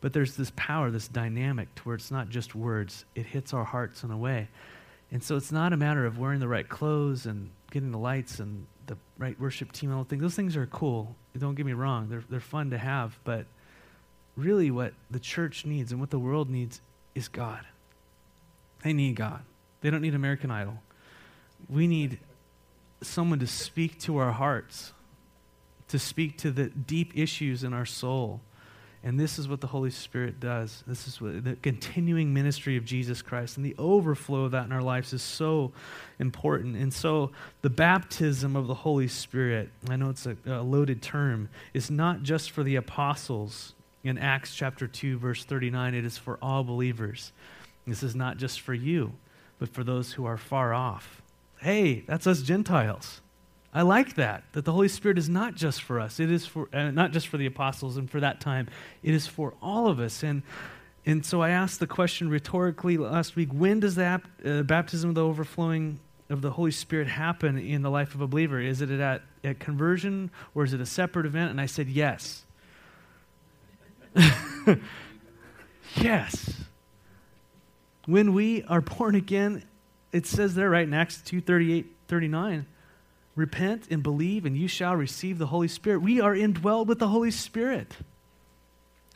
But 0.00 0.12
there's 0.12 0.36
this 0.36 0.52
power, 0.56 0.90
this 0.90 1.08
dynamic 1.08 1.74
to 1.76 1.82
where 1.82 1.94
it's 1.94 2.10
not 2.10 2.28
just 2.28 2.54
words, 2.54 3.04
it 3.14 3.26
hits 3.26 3.54
our 3.54 3.64
hearts 3.64 4.02
in 4.02 4.10
a 4.10 4.16
way. 4.16 4.48
And 5.10 5.22
so 5.22 5.36
it's 5.36 5.52
not 5.52 5.72
a 5.72 5.76
matter 5.76 6.06
of 6.06 6.18
wearing 6.18 6.40
the 6.40 6.48
right 6.48 6.68
clothes 6.68 7.26
and 7.26 7.50
getting 7.70 7.90
the 7.90 7.98
lights 7.98 8.38
and 8.38 8.66
the 8.86 8.96
right 9.18 9.38
worship 9.38 9.72
team 9.72 9.90
and 9.90 9.98
all 9.98 10.04
things. 10.04 10.22
Those 10.22 10.34
things 10.34 10.56
are 10.56 10.66
cool. 10.66 11.14
Don't 11.38 11.54
get 11.54 11.66
me 11.66 11.72
wrong, 11.72 12.08
they're, 12.08 12.24
they're 12.28 12.40
fun 12.40 12.70
to 12.70 12.78
have. 12.78 13.18
But 13.24 13.46
really, 14.36 14.70
what 14.70 14.94
the 15.10 15.20
church 15.20 15.64
needs 15.64 15.92
and 15.92 16.00
what 16.00 16.10
the 16.10 16.18
world 16.18 16.50
needs 16.50 16.80
is 17.14 17.28
God. 17.28 17.64
They 18.82 18.92
need 18.92 19.16
God, 19.16 19.42
they 19.80 19.90
don't 19.90 20.02
need 20.02 20.14
American 20.14 20.50
Idol. 20.50 20.78
We 21.68 21.86
need 21.86 22.18
someone 23.02 23.38
to 23.38 23.46
speak 23.46 24.00
to 24.00 24.18
our 24.18 24.32
hearts 24.32 24.92
to 25.92 25.98
speak 25.98 26.38
to 26.38 26.50
the 26.50 26.68
deep 26.68 27.12
issues 27.14 27.62
in 27.64 27.74
our 27.74 27.84
soul. 27.84 28.40
And 29.04 29.20
this 29.20 29.38
is 29.38 29.46
what 29.46 29.60
the 29.60 29.66
Holy 29.66 29.90
Spirit 29.90 30.40
does. 30.40 30.82
This 30.86 31.06
is 31.06 31.20
what 31.20 31.44
the 31.44 31.56
continuing 31.56 32.32
ministry 32.32 32.78
of 32.78 32.86
Jesus 32.86 33.20
Christ 33.20 33.58
and 33.58 33.66
the 33.66 33.74
overflow 33.76 34.44
of 34.44 34.52
that 34.52 34.64
in 34.64 34.72
our 34.72 34.80
lives 34.80 35.12
is 35.12 35.20
so 35.20 35.70
important. 36.18 36.76
And 36.76 36.94
so 36.94 37.30
the 37.60 37.68
baptism 37.68 38.56
of 38.56 38.68
the 38.68 38.74
Holy 38.74 39.06
Spirit, 39.06 39.68
I 39.90 39.96
know 39.96 40.08
it's 40.08 40.24
a, 40.24 40.34
a 40.46 40.62
loaded 40.62 41.02
term, 41.02 41.50
is 41.74 41.90
not 41.90 42.22
just 42.22 42.52
for 42.52 42.62
the 42.62 42.76
apostles 42.76 43.74
in 44.04 44.18
Acts 44.18 44.54
chapter 44.54 44.86
2 44.86 45.18
verse 45.18 45.44
39, 45.44 45.94
it 45.94 46.04
is 46.04 46.18
for 46.18 46.38
all 46.42 46.64
believers. 46.64 47.32
This 47.86 48.02
is 48.02 48.14
not 48.14 48.36
just 48.36 48.60
for 48.60 48.74
you, 48.74 49.12
but 49.58 49.68
for 49.68 49.84
those 49.84 50.12
who 50.12 50.24
are 50.24 50.36
far 50.36 50.72
off. 50.72 51.22
Hey, 51.60 52.04
that's 52.06 52.26
us 52.26 52.42
Gentiles. 52.42 53.20
I 53.74 53.82
like 53.82 54.16
that, 54.16 54.44
that 54.52 54.64
the 54.64 54.72
Holy 54.72 54.88
Spirit 54.88 55.16
is 55.16 55.28
not 55.28 55.54
just 55.54 55.82
for 55.82 55.98
us. 55.98 56.20
It 56.20 56.30
is 56.30 56.44
for, 56.44 56.68
uh, 56.74 56.90
not 56.90 57.12
just 57.12 57.28
for 57.28 57.38
the 57.38 57.46
apostles 57.46 57.96
and 57.96 58.10
for 58.10 58.20
that 58.20 58.40
time. 58.40 58.68
It 59.02 59.14
is 59.14 59.26
for 59.26 59.54
all 59.62 59.86
of 59.86 59.98
us. 59.98 60.22
And, 60.22 60.42
and 61.06 61.24
so 61.24 61.40
I 61.40 61.50
asked 61.50 61.80
the 61.80 61.86
question 61.86 62.28
rhetorically 62.28 62.98
last 62.98 63.34
week 63.34 63.48
when 63.50 63.80
does 63.80 63.94
the 63.94 64.20
uh, 64.44 64.62
baptism 64.64 65.08
of 65.08 65.14
the 65.14 65.24
overflowing 65.24 66.00
of 66.28 66.42
the 66.42 66.50
Holy 66.50 66.70
Spirit 66.70 67.08
happen 67.08 67.56
in 67.56 67.82
the 67.82 67.90
life 67.90 68.14
of 68.14 68.20
a 68.20 68.26
believer? 68.26 68.60
Is 68.60 68.82
it 68.82 68.90
at, 68.90 69.22
at 69.42 69.58
conversion 69.58 70.30
or 70.54 70.64
is 70.64 70.74
it 70.74 70.80
a 70.80 70.86
separate 70.86 71.24
event? 71.24 71.50
And 71.50 71.60
I 71.60 71.66
said, 71.66 71.88
yes. 71.88 72.44
yes. 75.96 76.54
When 78.06 78.34
we 78.34 78.62
are 78.64 78.80
born 78.80 79.14
again, 79.14 79.64
it 80.12 80.26
says 80.26 80.54
there, 80.54 80.70
right, 80.70 80.86
in 80.86 80.94
Acts 80.94 81.22
2 81.22 81.40
38, 81.40 81.86
39 82.08 82.66
Repent 83.34 83.86
and 83.90 84.02
believe, 84.02 84.44
and 84.44 84.56
you 84.56 84.68
shall 84.68 84.94
receive 84.94 85.38
the 85.38 85.46
Holy 85.46 85.68
Spirit. 85.68 86.02
We 86.02 86.20
are 86.20 86.34
indwelled 86.34 86.86
with 86.86 86.98
the 86.98 87.08
Holy 87.08 87.30
Spirit. 87.30 87.96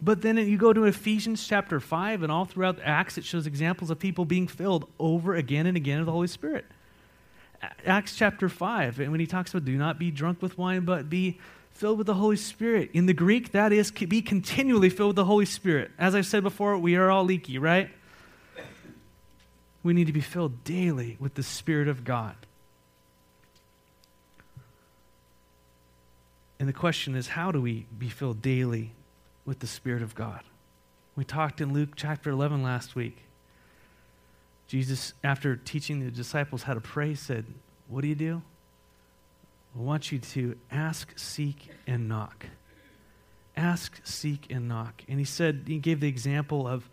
But 0.01 0.23
then 0.23 0.39
you 0.39 0.57
go 0.57 0.73
to 0.73 0.85
Ephesians 0.85 1.47
chapter 1.47 1.81
5, 1.81 2.23
and 2.23 2.33
all 2.33 2.47
throughout 2.47 2.79
Acts, 2.83 3.19
it 3.19 3.25
shows 3.25 3.47
examples 3.47 3.91
of 3.91 3.99
people 3.99 4.25
being 4.25 4.47
filled 4.47 4.89
over 4.99 5.35
again 5.35 5.67
and 5.67 5.77
again 5.77 5.99
with 5.99 6.07
the 6.07 6.13
Holy 6.13 6.29
Spirit. 6.29 6.65
Acts 7.85 8.17
chapter 8.17 8.49
5, 8.49 9.01
and 9.01 9.11
when 9.11 9.21
he 9.21 9.27
talks 9.27 9.53
about 9.53 9.67
do 9.67 9.77
not 9.77 9.99
be 9.99 10.11
drunk 10.11 10.41
with 10.41 10.57
wine, 10.57 10.85
but 10.87 11.11
be 11.11 11.39
filled 11.77 11.99
with 11.99 12.07
the 12.07 12.15
Holy 12.15 12.37
Spirit. 12.37 12.91
In 12.95 13.07
the 13.07 13.13
Greek, 13.13 13.53
that 13.53 13.73
is 13.73 13.91
be 13.91 14.23
continually 14.23 14.89
filled 14.89 15.11
with 15.11 15.17
the 15.17 15.25
Holy 15.25 15.45
Spirit. 15.45 15.91
As 15.99 16.15
I've 16.15 16.27
said 16.27 16.43
before, 16.43 16.79
we 16.79 16.97
are 16.97 17.11
all 17.11 17.25
leaky, 17.25 17.59
right? 17.59 17.91
We 19.83 19.93
need 19.93 20.07
to 20.07 20.13
be 20.13 20.21
filled 20.21 20.65
daily 20.65 21.17
with 21.21 21.35
the 21.35 21.43
Spirit 21.43 21.87
of 21.87 22.03
God. 22.03 22.35
And 26.59 26.69
the 26.69 26.73
question 26.73 27.15
is, 27.15 27.29
how 27.29 27.53
do 27.53 27.61
we 27.61 27.87
be 27.97 28.09
filled 28.09 28.41
daily 28.41 28.93
with 29.45 29.59
the 29.59 29.67
Spirit 29.67 30.03
of 30.03 30.15
God? 30.15 30.41
We 31.15 31.25
talked 31.25 31.61
in 31.61 31.73
Luke 31.73 31.91
chapter 31.95 32.31
11 32.31 32.63
last 32.63 32.95
week. 32.95 33.19
Jesus, 34.67 35.13
after 35.23 35.57
teaching 35.57 36.01
the 36.01 36.11
disciples 36.11 36.63
how 36.63 36.75
to 36.75 36.81
pray, 36.81 37.15
said, 37.15 37.45
What 37.89 38.01
do 38.01 38.09
you 38.09 38.15
do? 38.15 38.43
I 39.77 39.83
want 39.83 40.11
you 40.11 40.19
to 40.19 40.57
ask, 40.71 41.13
seek, 41.19 41.69
and 41.87 42.09
knock. 42.09 42.47
Ask, 43.57 44.01
seek, 44.05 44.47
and 44.51 44.69
knock. 44.69 45.03
And 45.07 45.19
he 45.19 45.25
said, 45.27 45.65
he 45.67 45.79
gave 45.79 46.01
the 46.01 46.09
example 46.09 46.67
of, 46.67 46.89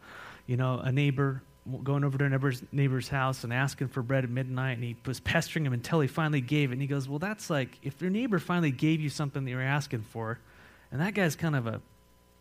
you 0.47 0.57
know, 0.57 0.79
a 0.79 0.91
neighbor 0.91 1.43
going 1.83 2.03
over 2.03 2.17
to 2.17 2.25
a 2.25 2.29
neighbor's, 2.29 2.61
neighbor's 2.73 3.07
house 3.07 3.45
and 3.45 3.53
asking 3.53 3.87
for 3.87 4.01
bread 4.01 4.25
at 4.25 4.29
midnight, 4.29 4.73
and 4.73 4.83
he 4.83 4.97
was 5.05 5.21
pestering 5.21 5.65
him 5.65 5.71
until 5.71 6.01
he 6.01 6.07
finally 6.07 6.41
gave 6.41 6.71
it. 6.71 6.73
And 6.73 6.81
he 6.81 6.87
goes, 6.87 7.07
Well, 7.07 7.19
that's 7.19 7.49
like 7.49 7.79
if 7.83 8.01
your 8.01 8.11
neighbor 8.11 8.37
finally 8.37 8.71
gave 8.71 8.99
you 8.99 9.09
something 9.09 9.45
that 9.45 9.49
you 9.49 9.55
were 9.55 9.63
asking 9.63 10.01
for, 10.01 10.39
and 10.91 10.99
that 10.99 11.13
guy's 11.13 11.37
kind 11.37 11.55
of 11.55 11.67
a 11.67 11.81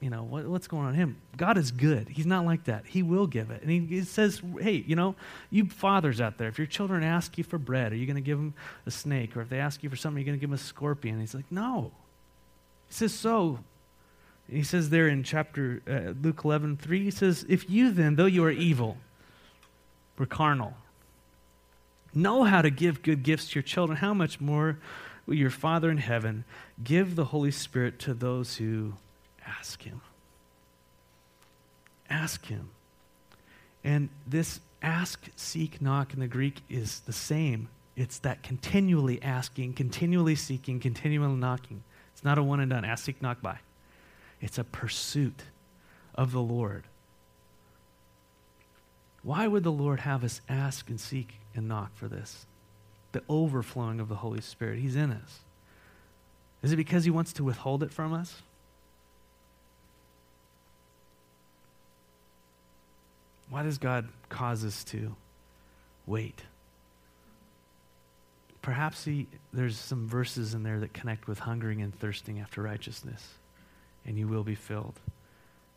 you 0.03 0.11
know, 0.11 0.25
what, 0.25 0.47
what's 0.47 0.67
going 0.67 0.85
on 0.85 0.95
him? 0.95 1.17
God 1.37 1.57
is 1.57 1.71
good. 1.71 2.09
He's 2.09 2.27
not 2.27 2.45
like 2.45 2.65
that. 2.65 2.85
He 2.87 3.05
will 3.05 3.29
give 3.29 3.53
it. 3.53 3.63
And 3.63 3.71
he, 3.71 3.79
he 3.87 4.03
says, 4.03 4.43
hey, 4.61 4.85
you 4.85 4.97
know, 4.97 5.15
you 5.49 5.67
fathers 5.67 6.21
out 6.21 6.39
there, 6.39 6.49
if 6.49 6.59
your 6.59 6.67
children 6.67 7.05
ask 7.05 7.39
you 7.39 7.45
for 7.45 7.57
bread, 7.57 7.93
are 7.93 7.97
you 7.97 8.05
going 8.05 8.17
to 8.17 8.21
give 8.21 8.37
them 8.37 8.53
a 8.85 8.91
snake? 8.91 9.37
Or 9.37 9.43
if 9.43 9.49
they 9.49 9.61
ask 9.61 9.81
you 9.85 9.89
for 9.89 9.95
something, 9.95 10.17
are 10.17 10.21
you 10.21 10.27
going 10.27 10.37
to 10.37 10.41
give 10.41 10.51
them 10.51 10.57
a 10.57 10.59
scorpion? 10.59 11.21
He's 11.21 11.37
like, 11.37 11.51
no. 11.53 11.93
He 12.89 12.95
says, 12.95 13.15
so. 13.15 13.61
And 14.49 14.57
he 14.57 14.65
says 14.65 14.91
there 14.91 15.07
in 15.07 15.23
chapter 15.23 15.83
uh, 15.89 16.15
Luke 16.21 16.41
11, 16.45 16.79
3, 16.79 17.05
he 17.05 17.11
says, 17.13 17.47
if 17.49 17.71
you 17.71 17.93
then, 17.93 18.17
though 18.17 18.27
you 18.27 18.45
are 18.45 18.51
evil, 18.51 18.97
were 20.19 20.27
carnal, 20.27 20.75
know 22.13 22.43
how 22.43 22.61
to 22.61 22.71
give 22.71 23.03
good 23.03 23.23
gifts 23.23 23.51
to 23.51 23.55
your 23.55 23.63
children, 23.63 23.99
how 23.99 24.15
much 24.15 24.41
more 24.41 24.79
will 25.27 25.37
your 25.37 25.49
Father 25.49 25.91
in 25.91 25.99
heaven 25.99 26.45
give 26.83 27.15
the 27.15 27.27
Holy 27.27 27.53
Spirit 27.53 28.01
to 28.01 28.15
those 28.15 28.57
who 28.57 28.95
ask 29.59 29.83
Him? 29.83 30.01
Ask 32.09 32.47
Him. 32.47 32.71
And 33.85 34.09
this 34.27 34.61
ask, 34.83 35.29
seek, 35.37 35.81
knock 35.81 36.15
in 36.15 36.21
the 36.21 36.27
Greek 36.27 36.63
is 36.69 37.01
the 37.01 37.13
same. 37.13 37.69
It's 37.97 38.19
that 38.21 38.43
continually 38.43 39.23
asking, 39.23 39.75
continually 39.75 40.35
seeking, 40.35 40.81
continually 40.81 41.37
knocking. 41.37 41.83
It's 42.13 42.25
not 42.25 42.39
a 42.39 42.43
one 42.43 42.61
and 42.61 42.71
done. 42.71 42.85
Ask, 42.85 43.05
seek, 43.05 43.21
knock, 43.21 43.43
bye. 43.43 43.59
It's 44.41 44.59
a 44.59 44.65
pursuit 44.65 45.43
of 46.15 46.33
the 46.33 46.41
Lord. 46.41 46.85
Why 49.23 49.47
would 49.47 49.63
the 49.63 49.73
Lord 49.73 50.01
have 50.01 50.25
us 50.25 50.41
ask 50.49 50.89
and 50.89 51.01
seek 51.01 51.35
and 51.55 51.69
knock 51.69 51.95
for 51.95 52.09
this? 52.09 52.47
The 53.13 53.23
overflowing 53.29 54.01
of 54.01 54.09
the 54.09 54.17
Holy 54.17 54.41
Spirit. 54.41 54.79
He's 54.79 54.97
in 54.97 55.13
us. 55.13 55.41
Is 56.63 56.73
it 56.73 56.77
because 56.77 57.05
He 57.05 57.11
wants 57.11 57.33
to 57.35 57.45
withhold 57.45 57.83
it 57.83 57.93
from 57.93 58.13
us? 58.13 58.43
Why 63.53 63.63
does 63.63 63.77
God 63.77 64.09
cause 64.31 64.65
us 64.65 64.83
to 64.85 65.15
wait? 66.07 66.41
Perhaps 68.63 69.05
he, 69.05 69.27
there's 69.53 69.77
some 69.77 70.09
verses 70.09 70.55
in 70.55 70.63
there 70.63 70.81
that 70.81 70.95
connect 70.95 71.29
with 71.29 71.41
hungering 71.41 71.83
and 71.83 71.95
thirsting 71.95 72.41
after 72.41 72.63
righteousness, 72.63 73.35
and 74.07 74.17
you 74.17 74.27
will 74.27 74.43
be 74.43 74.55
filled 74.55 74.99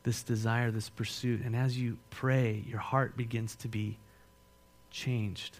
this 0.03 0.23
desire, 0.23 0.71
this 0.71 0.87
pursuit. 0.87 1.41
And 1.43 1.53
as 1.53 1.77
you 1.77 1.97
pray, 2.11 2.63
your 2.65 2.79
heart 2.79 3.17
begins 3.17 3.55
to 3.57 3.67
be 3.67 3.97
changed. 4.89 5.57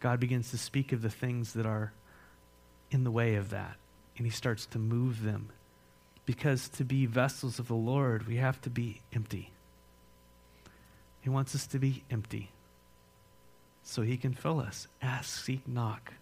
God 0.00 0.18
begins 0.18 0.50
to 0.50 0.58
speak 0.58 0.90
of 0.90 1.02
the 1.02 1.10
things 1.10 1.52
that 1.52 1.66
are 1.66 1.92
in 2.90 3.04
the 3.04 3.12
way 3.12 3.36
of 3.36 3.50
that, 3.50 3.76
and 4.16 4.26
He 4.26 4.32
starts 4.32 4.66
to 4.66 4.80
move 4.80 5.22
them. 5.22 5.50
Because 6.26 6.68
to 6.70 6.84
be 6.84 7.06
vessels 7.06 7.60
of 7.60 7.68
the 7.68 7.74
Lord, 7.74 8.26
we 8.26 8.38
have 8.38 8.60
to 8.62 8.70
be 8.70 9.02
empty. 9.14 9.52
He 11.22 11.30
wants 11.30 11.54
us 11.54 11.66
to 11.68 11.78
be 11.78 12.02
empty 12.10 12.50
so 13.82 14.02
He 14.02 14.16
can 14.16 14.34
fill 14.34 14.60
us. 14.60 14.86
Ask, 15.00 15.44
seek, 15.44 15.66
knock. 15.66 16.12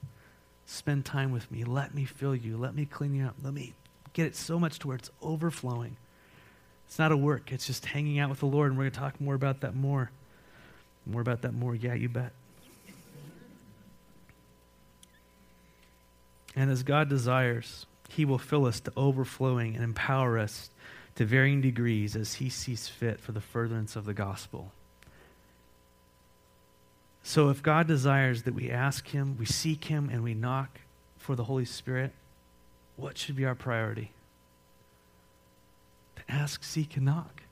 Spend 0.66 1.04
time 1.04 1.32
with 1.32 1.50
me. 1.50 1.64
Let 1.64 1.94
me 1.94 2.04
fill 2.04 2.36
you. 2.36 2.56
Let 2.56 2.74
me 2.74 2.86
clean 2.86 3.14
you 3.14 3.26
up. 3.26 3.34
Let 3.42 3.52
me 3.52 3.74
get 4.12 4.26
it 4.26 4.36
so 4.36 4.58
much 4.58 4.78
to 4.80 4.88
where 4.88 4.96
it's 4.96 5.10
overflowing. 5.20 5.96
It's 6.86 6.98
not 6.98 7.12
a 7.12 7.16
work, 7.16 7.52
it's 7.52 7.66
just 7.66 7.86
hanging 7.86 8.18
out 8.18 8.30
with 8.30 8.40
the 8.40 8.46
Lord, 8.46 8.70
and 8.70 8.76
we're 8.76 8.84
going 8.84 8.92
to 8.92 8.98
talk 8.98 9.20
more 9.20 9.34
about 9.34 9.60
that 9.60 9.76
more. 9.76 10.10
More 11.06 11.20
about 11.20 11.42
that 11.42 11.54
more, 11.54 11.74
yeah, 11.74 11.94
you 11.94 12.08
bet. 12.08 12.32
And 16.56 16.68
as 16.70 16.82
God 16.82 17.08
desires, 17.08 17.86
He 18.08 18.24
will 18.24 18.38
fill 18.38 18.66
us 18.66 18.80
to 18.80 18.92
overflowing 18.96 19.76
and 19.76 19.84
empower 19.84 20.36
us 20.36 20.70
to 21.14 21.24
varying 21.24 21.60
degrees 21.60 22.16
as 22.16 22.34
He 22.34 22.48
sees 22.48 22.88
fit 22.88 23.20
for 23.20 23.30
the 23.32 23.40
furtherance 23.40 23.94
of 23.94 24.04
the 24.04 24.14
gospel. 24.14 24.72
So 27.22 27.50
if 27.50 27.62
God 27.62 27.86
desires 27.86 28.42
that 28.44 28.54
we 28.54 28.70
ask 28.70 29.08
Him, 29.08 29.36
we 29.38 29.46
seek 29.46 29.84
Him, 29.84 30.08
and 30.10 30.22
we 30.22 30.34
knock 30.34 30.80
for 31.18 31.36
the 31.36 31.44
Holy 31.44 31.64
Spirit, 31.64 32.12
what 32.96 33.18
should 33.18 33.36
be 33.36 33.44
our 33.44 33.54
priority? 33.54 34.12
To 36.16 36.22
ask, 36.28 36.64
seek, 36.64 36.96
and 36.96 37.06
knock. 37.06 37.42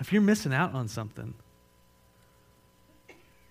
If 0.00 0.12
you're 0.12 0.22
missing 0.22 0.52
out 0.52 0.74
on 0.74 0.88
something, 0.88 1.34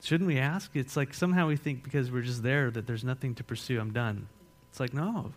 shouldn't 0.01 0.27
we 0.27 0.37
ask? 0.37 0.75
It's 0.75 0.97
like 0.97 1.13
somehow 1.13 1.47
we 1.47 1.55
think 1.55 1.83
because 1.83 2.11
we're 2.11 2.21
just 2.21 2.43
there 2.43 2.69
that 2.71 2.87
there's 2.87 3.03
nothing 3.03 3.35
to 3.35 3.43
pursue, 3.43 3.79
I'm 3.79 3.93
done. 3.93 4.27
It's 4.69 4.79
like, 4.79 4.93
no. 4.93 5.33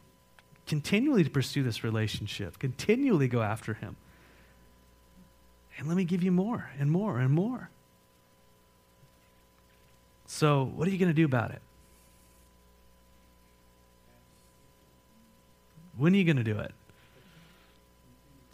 Continually 0.66 1.23
to 1.25 1.30
pursue 1.30 1.62
this 1.62 1.84
relationship, 1.84 2.58
continually 2.58 3.28
go 3.28 3.42
after 3.42 3.75
Him. 3.75 3.96
And 5.78 5.88
let 5.88 5.96
me 5.96 6.04
give 6.04 6.23
you 6.23 6.32
more 6.32 6.70
and 6.78 6.90
more 6.90 7.18
and 7.18 7.30
more. 7.30 7.70
So, 10.35 10.64
what 10.64 10.88
are 10.88 10.91
you 10.91 10.99
going 10.99 11.11
to 11.11 11.14
do 11.14 11.25
about 11.25 11.53
it? 11.53 11.62
When 15.97 16.12
are 16.12 16.17
you 16.17 16.25
going 16.25 16.38
to 16.38 16.43
do 16.43 16.59
it? 16.59 16.73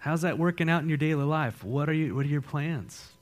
How's 0.00 0.20
that 0.20 0.36
working 0.36 0.68
out 0.68 0.82
in 0.82 0.90
your 0.90 0.98
daily 0.98 1.24
life? 1.24 1.64
What 1.64 1.88
are 1.88 1.94
you 1.94 2.14
what 2.14 2.26
are 2.26 2.28
your 2.28 2.42
plans? 2.42 3.12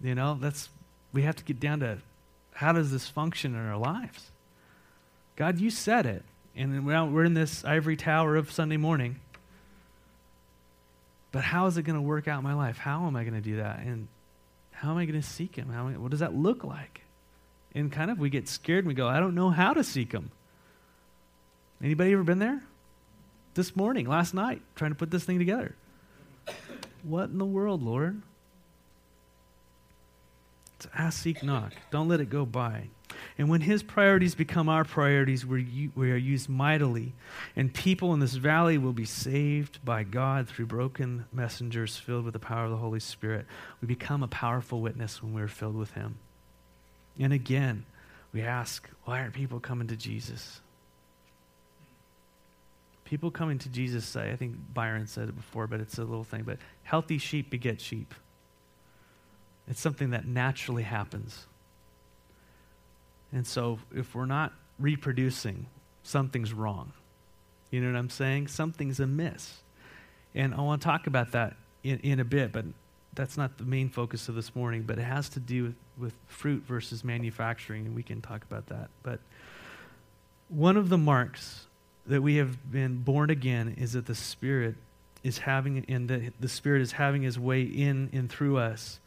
You 0.00 0.14
know, 0.14 0.38
that's 0.40 0.68
we 1.12 1.22
have 1.22 1.34
to 1.36 1.44
get 1.44 1.58
down 1.58 1.80
to 1.80 1.98
how 2.52 2.70
does 2.70 2.92
this 2.92 3.08
function 3.08 3.56
in 3.56 3.66
our 3.66 3.76
lives? 3.76 4.30
God, 5.34 5.58
you 5.58 5.70
said 5.70 6.06
it. 6.06 6.22
And 6.54 6.86
we're 6.86 7.24
in 7.24 7.34
this 7.34 7.64
ivory 7.64 7.96
tower 7.96 8.36
of 8.36 8.52
Sunday 8.52 8.76
morning. 8.76 9.18
But 11.32 11.42
how 11.42 11.66
is 11.66 11.76
it 11.76 11.82
going 11.82 11.98
to 11.98 12.06
work 12.06 12.28
out 12.28 12.38
in 12.38 12.44
my 12.44 12.54
life? 12.54 12.78
How 12.78 13.08
am 13.08 13.16
I 13.16 13.24
going 13.24 13.34
to 13.34 13.40
do 13.40 13.56
that? 13.56 13.80
And 13.80 14.06
how 14.76 14.90
am 14.90 14.98
I 14.98 15.04
going 15.04 15.20
to 15.20 15.26
seek 15.26 15.56
him? 15.56 15.68
How, 15.70 15.86
what 15.88 16.10
does 16.10 16.20
that 16.20 16.34
look 16.34 16.64
like? 16.64 17.02
And 17.74 17.92
kind 17.92 18.10
of 18.10 18.18
we 18.18 18.30
get 18.30 18.48
scared 18.48 18.80
and 18.80 18.88
we 18.88 18.94
go, 18.94 19.08
I 19.08 19.20
don't 19.20 19.34
know 19.34 19.50
how 19.50 19.74
to 19.74 19.84
seek 19.84 20.12
him. 20.12 20.30
Anybody 21.82 22.12
ever 22.12 22.22
been 22.22 22.38
there? 22.38 22.62
this 23.56 23.74
morning, 23.74 24.06
last 24.06 24.34
night, 24.34 24.62
trying 24.76 24.92
to 24.92 24.94
put 24.94 25.10
this 25.10 25.24
thing 25.24 25.38
together. 25.38 25.74
What 27.02 27.30
in 27.30 27.38
the 27.38 27.44
world, 27.44 27.82
Lord? 27.82 28.20
It's 30.76 30.86
ask, 30.94 31.22
seek, 31.22 31.42
knock. 31.42 31.72
Don't 31.90 32.06
let 32.06 32.20
it 32.20 32.30
go 32.30 32.44
by. 32.44 32.88
And 33.38 33.50
when 33.50 33.60
his 33.60 33.82
priorities 33.82 34.34
become 34.34 34.68
our 34.68 34.84
priorities, 34.84 35.44
we 35.44 35.90
are 35.96 36.16
used 36.16 36.48
mightily. 36.48 37.12
And 37.54 37.72
people 37.72 38.14
in 38.14 38.20
this 38.20 38.34
valley 38.34 38.78
will 38.78 38.94
be 38.94 39.04
saved 39.04 39.84
by 39.84 40.04
God 40.04 40.48
through 40.48 40.66
broken 40.66 41.26
messengers 41.32 41.98
filled 41.98 42.24
with 42.24 42.32
the 42.32 42.38
power 42.38 42.64
of 42.64 42.70
the 42.70 42.78
Holy 42.78 43.00
Spirit. 43.00 43.44
We 43.82 43.88
become 43.88 44.22
a 44.22 44.28
powerful 44.28 44.80
witness 44.80 45.22
when 45.22 45.34
we're 45.34 45.48
filled 45.48 45.76
with 45.76 45.92
him. 45.92 46.16
And 47.18 47.32
again, 47.32 47.84
we 48.32 48.40
ask, 48.40 48.88
why 49.04 49.20
aren't 49.20 49.34
people 49.34 49.60
coming 49.60 49.88
to 49.88 49.96
Jesus? 49.96 50.60
People 53.04 53.30
coming 53.30 53.58
to 53.58 53.68
Jesus 53.68 54.04
say, 54.06 54.32
I 54.32 54.36
think 54.36 54.56
Byron 54.72 55.06
said 55.06 55.28
it 55.28 55.36
before, 55.36 55.66
but 55.66 55.80
it's 55.80 55.98
a 55.98 56.04
little 56.04 56.24
thing, 56.24 56.42
but 56.42 56.58
healthy 56.84 57.18
sheep 57.18 57.50
beget 57.50 57.80
sheep. 57.80 58.14
It's 59.68 59.80
something 59.80 60.10
that 60.10 60.26
naturally 60.26 60.84
happens. 60.84 61.46
And 63.32 63.46
so 63.46 63.78
if 63.94 64.14
we're 64.14 64.26
not 64.26 64.52
reproducing, 64.78 65.66
something's 66.02 66.52
wrong. 66.52 66.92
You 67.70 67.80
know 67.80 67.92
what 67.92 67.98
I'm 67.98 68.10
saying? 68.10 68.48
Something's 68.48 69.00
amiss. 69.00 69.60
And 70.34 70.54
I 70.54 70.60
want 70.60 70.82
to 70.82 70.86
talk 70.86 71.06
about 71.06 71.32
that 71.32 71.56
in, 71.82 71.98
in 72.00 72.20
a 72.20 72.24
bit, 72.24 72.52
but 72.52 72.64
that's 73.14 73.36
not 73.36 73.58
the 73.58 73.64
main 73.64 73.88
focus 73.88 74.28
of 74.28 74.34
this 74.34 74.54
morning, 74.54 74.82
but 74.82 74.98
it 74.98 75.04
has 75.04 75.28
to 75.30 75.40
do 75.40 75.64
with, 75.64 75.74
with 75.98 76.14
fruit 76.26 76.62
versus 76.64 77.02
manufacturing, 77.02 77.86
and 77.86 77.94
we 77.94 78.02
can 78.02 78.20
talk 78.20 78.44
about 78.44 78.66
that. 78.66 78.88
But 79.02 79.20
one 80.48 80.76
of 80.76 80.90
the 80.90 80.98
marks 80.98 81.66
that 82.06 82.22
we 82.22 82.36
have 82.36 82.70
been 82.70 82.98
born 82.98 83.30
again 83.30 83.74
is 83.78 83.94
that 83.94 84.06
the 84.06 84.14
Spirit 84.14 84.76
is 85.24 85.38
having, 85.38 85.84
and 85.88 86.08
that 86.08 86.34
the 86.38 86.48
Spirit 86.48 86.82
is 86.82 86.92
having 86.92 87.22
his 87.22 87.38
way 87.38 87.62
in 87.62 88.10
and 88.12 88.30
through 88.30 88.58
us, 88.58 89.00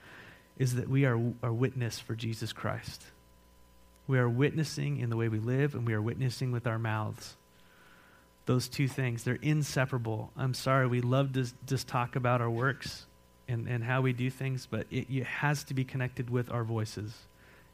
is 0.58 0.76
that 0.76 0.90
we 0.90 1.06
are 1.06 1.18
a 1.44 1.54
witness 1.54 2.00
for 2.00 2.16
Jesus 2.16 2.52
Christ. 2.52 3.04
We 4.10 4.18
are 4.18 4.28
witnessing 4.28 4.98
in 5.02 5.12
the 5.12 5.16
way 5.16 5.30
we 5.30 5.38
live, 5.38 5.76
and 5.76 5.86
we 5.86 5.94
are 5.94 6.02
witnessing 6.02 6.52
with 6.52 6.66
our 6.66 6.80
mouths. 6.80 7.38
Those 8.48 8.68
two 8.68 8.88
things, 8.88 9.24
they're 9.24 9.38
inseparable. 9.40 10.32
I'm 10.36 10.56
sorry, 10.56 10.88
we 10.88 11.00
love 11.00 11.34
to 11.34 11.46
just 11.68 11.88
talk 11.88 12.16
about 12.16 12.42
our 12.42 12.50
works 12.50 13.06
and, 13.48 13.68
and 13.68 13.84
how 13.84 14.02
we 14.02 14.14
do 14.14 14.32
things, 14.32 14.66
but 14.66 14.88
it, 14.90 15.16
it 15.16 15.26
has 15.26 15.64
to 15.66 15.76
be 15.76 15.84
connected 15.84 16.32
with 16.32 16.50
our 16.50 16.64
voices. 16.64 17.14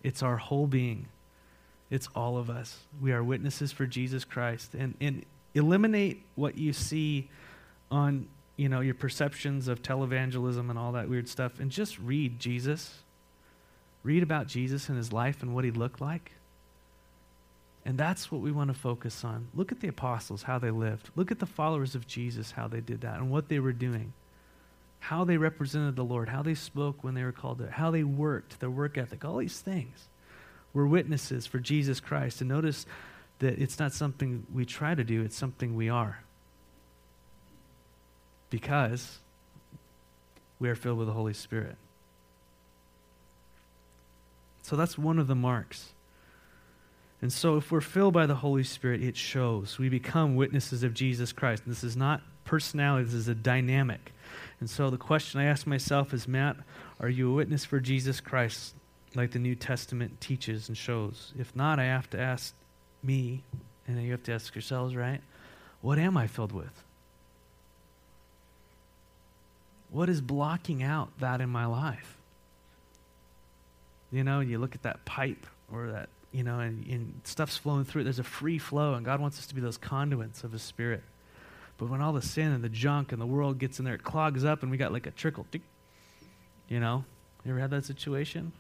It's 0.04 0.22
our 0.22 0.36
whole 0.36 0.68
being. 0.68 1.08
It's 1.90 2.10
all 2.14 2.38
of 2.38 2.50
us. 2.50 2.80
We 3.00 3.14
are 3.14 3.24
witnesses 3.24 3.72
for 3.72 3.86
Jesus 3.86 4.26
Christ. 4.26 4.74
And, 4.74 4.96
and 5.00 5.24
eliminate 5.54 6.26
what 6.36 6.58
you 6.58 6.74
see 6.74 7.30
on 7.90 8.28
you 8.58 8.68
know 8.68 8.82
your 8.82 8.94
perceptions 8.94 9.70
of 9.70 9.82
televangelism 9.82 10.70
and 10.70 10.78
all 10.78 10.92
that 10.92 11.08
weird 11.08 11.28
stuff 11.28 11.60
and 11.60 11.70
just 11.70 12.00
read 12.00 12.40
jesus 12.40 13.04
read 14.06 14.24
about 14.24 14.48
jesus 14.48 14.88
and 14.88 14.98
his 14.98 15.12
life 15.12 15.42
and 15.42 15.54
what 15.54 15.66
he 15.66 15.72
looked 15.72 16.00
like 16.00 16.32
And 17.86 18.00
that's 18.00 18.32
what 18.32 18.42
we 18.42 18.52
want 18.52 18.70
to 18.70 18.74
focus 18.74 19.24
on. 19.24 19.48
Look 19.54 19.72
at 19.72 19.80
the 19.80 19.88
apostles, 19.88 20.44
how 20.44 20.58
they 20.58 20.72
lived. 20.72 21.12
Look 21.16 21.32
at 21.32 21.38
the 21.38 21.46
followers 21.46 21.94
of 21.94 22.08
Jesus, 22.08 22.52
how 22.52 22.68
they 22.68 22.82
did 22.82 23.02
that 23.02 23.20
and 23.20 23.30
what 23.30 23.48
they 23.48 23.60
were 23.60 23.74
doing. 23.74 24.14
How 25.00 25.24
they 25.24 25.38
represented 25.38 25.96
the 25.96 26.04
Lord, 26.04 26.30
how 26.30 26.42
they 26.42 26.56
spoke 26.56 27.04
when 27.04 27.14
they 27.14 27.24
were 27.24 27.32
called 27.32 27.60
to, 27.60 27.70
how 27.70 27.92
they 27.92 28.04
worked, 28.04 28.60
their 28.60 28.72
work 28.72 28.98
ethic, 28.98 29.24
all 29.24 29.38
these 29.38 29.60
things 29.60 30.08
were 30.74 30.88
witnesses 30.88 31.46
for 31.46 31.60
Jesus 31.60 32.00
Christ. 32.00 32.42
And 32.42 32.50
notice 32.50 32.88
that 33.38 33.60
it's 33.60 33.78
not 33.78 33.94
something 33.94 34.48
we 34.52 34.66
try 34.66 34.96
to 34.96 35.04
do, 35.04 35.22
it's 35.22 35.38
something 35.38 35.76
we 35.76 35.88
are. 35.88 36.24
Because 38.50 39.20
we 40.58 40.70
are 40.70 40.76
filled 40.76 40.98
with 40.98 41.08
the 41.08 41.14
Holy 41.14 41.34
Spirit. 41.34 41.76
So 44.66 44.76
that's 44.76 44.98
one 44.98 45.20
of 45.20 45.28
the 45.28 45.36
marks. 45.36 45.94
And 47.22 47.32
so, 47.32 47.56
if 47.56 47.72
we're 47.72 47.82
filled 47.82 48.16
by 48.16 48.26
the 48.26 48.34
Holy 48.34 48.64
Spirit, 48.64 49.04
it 49.04 49.16
shows. 49.16 49.78
We 49.78 49.90
become 49.90 50.36
witnesses 50.36 50.82
of 50.82 50.96
Jesus 50.96 51.32
Christ. 51.32 51.66
And 51.66 51.72
this 51.72 51.84
is 51.84 51.96
not 51.96 52.24
personality, 52.46 53.06
this 53.06 53.14
is 53.14 53.28
a 53.28 53.36
dynamic. 53.36 54.12
And 54.60 54.68
so, 54.68 54.90
the 54.90 54.98
question 54.98 55.40
I 55.40 55.46
ask 55.46 55.68
myself 55.68 56.16
is 56.16 56.28
Matt, 56.28 56.58
are 57.00 57.10
you 57.10 57.30
a 57.30 57.36
witness 57.36 57.64
for 57.64 57.80
Jesus 57.80 58.20
Christ 58.20 58.74
like 59.14 59.34
the 59.34 59.40
New 59.40 59.54
Testament 59.54 60.20
teaches 60.20 60.68
and 60.68 60.76
shows? 60.76 61.32
If 61.38 61.56
not, 61.56 61.78
I 61.78 61.84
have 61.84 62.10
to 62.10 62.20
ask 62.20 62.56
me, 63.04 63.44
and 63.88 64.02
you 64.02 64.14
have 64.14 64.24
to 64.24 64.34
ask 64.34 64.56
yourselves, 64.56 64.96
right? 64.96 65.22
What 65.82 66.00
am 66.00 66.18
I 66.18 66.26
filled 66.26 66.54
with? 66.54 66.84
What 69.92 70.10
is 70.10 70.22
blocking 70.22 70.82
out 70.82 71.12
that 71.20 71.40
in 71.40 71.50
my 71.50 71.68
life? 71.68 72.15
You 74.12 74.24
know, 74.24 74.40
you 74.40 74.58
look 74.58 74.76
at 74.76 74.84
that 74.84 75.06
pipe 75.06 75.46
or 75.72 75.92
that 75.92 76.10
you 76.36 76.44
know, 76.44 76.60
and, 76.60 76.86
and 76.88 77.22
stuff's 77.24 77.56
flowing 77.56 77.86
through 77.86 78.02
it. 78.02 78.04
There's 78.04 78.20
a 78.20 78.24
free 78.24 78.58
flow, 78.58 78.96
and 78.96 79.06
God 79.06 79.22
wants 79.22 79.40
us 79.40 79.46
to 79.48 79.56
be 79.56 79.62
those 79.62 79.78
conduits 79.78 80.44
of 80.44 80.52
His 80.52 80.62
Spirit. 80.62 81.02
But 81.78 81.90
when 81.90 82.02
all 82.02 82.12
the 82.12 82.22
sin 82.22 82.52
and 82.52 82.62
the 82.62 82.68
junk 82.68 83.14
and 83.14 83.22
the 83.22 83.26
world 83.26 83.58
gets 83.58 83.80
in 83.80 83.86
there, 83.86 83.94
it 83.94 84.04
clogs 84.04 84.44
up, 84.44 84.62
and 84.62 84.70
we 84.70 84.76
got 84.76 84.92
like 84.92 85.08
a 85.08 85.12
trickle. 85.12 85.48
You 86.68 86.82
know, 86.82 87.06
you 87.46 87.52
ever 87.52 87.60
had 87.62 87.70
that 87.70 87.86
situation? 87.86 88.52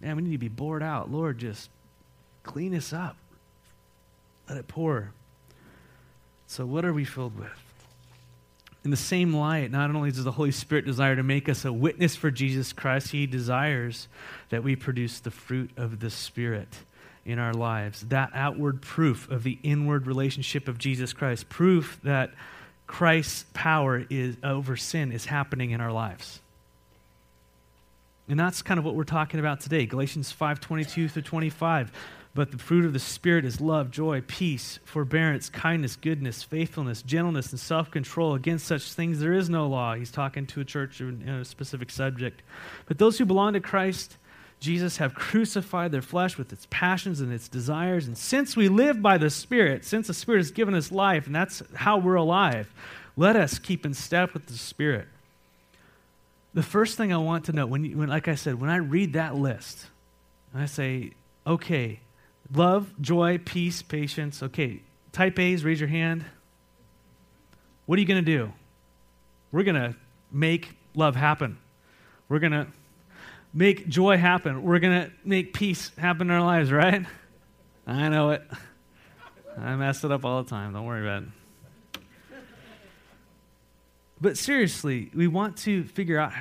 Man, 0.00 0.14
we 0.14 0.22
need 0.22 0.32
to 0.32 0.38
be 0.38 0.46
bored 0.46 0.84
out. 0.84 1.10
Lord, 1.10 1.38
just 1.38 1.68
clean 2.44 2.72
us 2.76 2.92
up. 2.92 3.16
Let 4.48 4.56
it 4.56 4.68
pour. 4.68 5.10
So, 6.46 6.64
what 6.64 6.84
are 6.84 6.92
we 6.92 7.04
filled 7.04 7.36
with? 7.36 7.63
In 8.84 8.90
the 8.90 8.96
same 8.96 9.32
light, 9.34 9.70
not 9.70 9.90
only 9.90 10.10
does 10.10 10.24
the 10.24 10.32
Holy 10.32 10.52
Spirit 10.52 10.84
desire 10.84 11.16
to 11.16 11.22
make 11.22 11.48
us 11.48 11.64
a 11.64 11.72
witness 11.72 12.16
for 12.16 12.30
Jesus 12.30 12.74
Christ, 12.74 13.12
He 13.12 13.26
desires 13.26 14.08
that 14.50 14.62
we 14.62 14.76
produce 14.76 15.20
the 15.20 15.30
fruit 15.30 15.70
of 15.78 16.00
the 16.00 16.10
Spirit 16.10 16.68
in 17.24 17.38
our 17.38 17.54
lives. 17.54 18.02
That 18.02 18.30
outward 18.34 18.82
proof 18.82 19.30
of 19.30 19.42
the 19.42 19.58
inward 19.62 20.06
relationship 20.06 20.68
of 20.68 20.76
Jesus 20.76 21.14
Christ, 21.14 21.48
proof 21.48 21.98
that 22.04 22.32
Christ's 22.86 23.46
power 23.54 24.04
is 24.10 24.36
over 24.42 24.76
sin 24.76 25.12
is 25.12 25.24
happening 25.24 25.70
in 25.70 25.80
our 25.80 25.92
lives. 25.92 26.40
And 28.28 28.38
that's 28.38 28.60
kind 28.60 28.78
of 28.78 28.84
what 28.84 28.94
we're 28.94 29.04
talking 29.04 29.40
about 29.40 29.60
today. 29.60 29.86
Galatians 29.86 30.30
5:22 30.30 31.08
through 31.08 31.22
25. 31.22 31.90
But 32.34 32.50
the 32.50 32.58
fruit 32.58 32.84
of 32.84 32.92
the 32.92 32.98
Spirit 32.98 33.44
is 33.44 33.60
love, 33.60 33.92
joy, 33.92 34.20
peace, 34.26 34.80
forbearance, 34.84 35.48
kindness, 35.48 35.94
goodness, 35.94 36.42
faithfulness, 36.42 37.00
gentleness, 37.02 37.52
and 37.52 37.60
self 37.60 37.90
control. 37.90 38.34
Against 38.34 38.66
such 38.66 38.92
things 38.92 39.20
there 39.20 39.32
is 39.32 39.48
no 39.48 39.68
law. 39.68 39.94
He's 39.94 40.10
talking 40.10 40.46
to 40.48 40.60
a 40.60 40.64
church 40.64 41.00
in 41.00 41.28
a 41.28 41.44
specific 41.44 41.90
subject. 41.90 42.42
But 42.86 42.98
those 42.98 43.18
who 43.18 43.24
belong 43.24 43.52
to 43.52 43.60
Christ 43.60 44.16
Jesus 44.64 44.96
have 44.96 45.14
crucified 45.14 45.92
their 45.92 46.00
flesh 46.00 46.38
with 46.38 46.50
its 46.50 46.66
passions 46.70 47.20
and 47.20 47.30
its 47.30 47.48
desires. 47.48 48.06
And 48.06 48.16
since 48.16 48.56
we 48.56 48.70
live 48.70 49.02
by 49.02 49.18
the 49.18 49.28
Spirit, 49.28 49.84
since 49.84 50.06
the 50.06 50.14
Spirit 50.14 50.38
has 50.38 50.50
given 50.50 50.74
us 50.74 50.90
life, 50.90 51.26
and 51.26 51.34
that's 51.34 51.62
how 51.74 51.98
we're 51.98 52.14
alive, 52.14 52.72
let 53.14 53.36
us 53.36 53.58
keep 53.58 53.84
in 53.84 53.92
step 53.92 54.32
with 54.32 54.46
the 54.46 54.54
Spirit. 54.54 55.06
The 56.54 56.62
first 56.62 56.96
thing 56.96 57.12
I 57.12 57.18
want 57.18 57.44
to 57.46 57.52
know, 57.52 57.66
when, 57.66 57.84
you, 57.84 57.98
when 57.98 58.08
like 58.08 58.26
I 58.26 58.36
said, 58.36 58.58
when 58.58 58.70
I 58.70 58.76
read 58.76 59.12
that 59.12 59.34
list, 59.34 59.86
I 60.54 60.64
say, 60.64 61.10
okay, 61.46 62.00
Love, 62.52 62.92
joy, 63.00 63.38
peace, 63.38 63.82
patience. 63.82 64.42
Okay, 64.42 64.82
type 65.12 65.38
A's, 65.38 65.64
raise 65.64 65.80
your 65.80 65.88
hand. 65.88 66.24
What 67.86 67.98
are 67.98 68.00
you 68.00 68.06
going 68.06 68.24
to 68.24 68.30
do? 68.30 68.52
We're 69.52 69.62
going 69.62 69.74
to 69.76 69.94
make 70.32 70.76
love 70.94 71.16
happen. 71.16 71.58
We're 72.28 72.38
going 72.38 72.52
to 72.52 72.66
make 73.52 73.88
joy 73.88 74.16
happen. 74.16 74.62
We're 74.62 74.78
going 74.78 75.04
to 75.04 75.12
make 75.24 75.52
peace 75.52 75.90
happen 75.96 76.28
in 76.28 76.36
our 76.36 76.42
lives, 76.42 76.72
right? 76.72 77.06
I 77.86 78.08
know 78.08 78.30
it. 78.30 78.42
I 79.56 79.76
mess 79.76 80.02
it 80.02 80.10
up 80.10 80.24
all 80.24 80.42
the 80.42 80.50
time. 80.50 80.72
Don't 80.72 80.86
worry 80.86 81.02
about 81.02 81.22
it. 81.22 81.28
But 84.20 84.38
seriously, 84.38 85.10
we 85.14 85.26
want 85.26 85.58
to 85.58 85.84
figure 85.84 86.18
out 86.18 86.32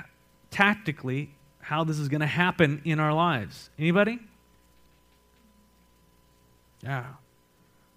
tactically 0.51 1.33
how 1.59 1.83
this 1.83 1.99
is 1.99 2.07
going 2.07 2.21
to 2.21 2.27
happen 2.27 2.81
in 2.85 2.99
our 2.99 3.13
lives. 3.13 3.69
Anybody? 3.77 4.19
Yeah, 6.83 7.05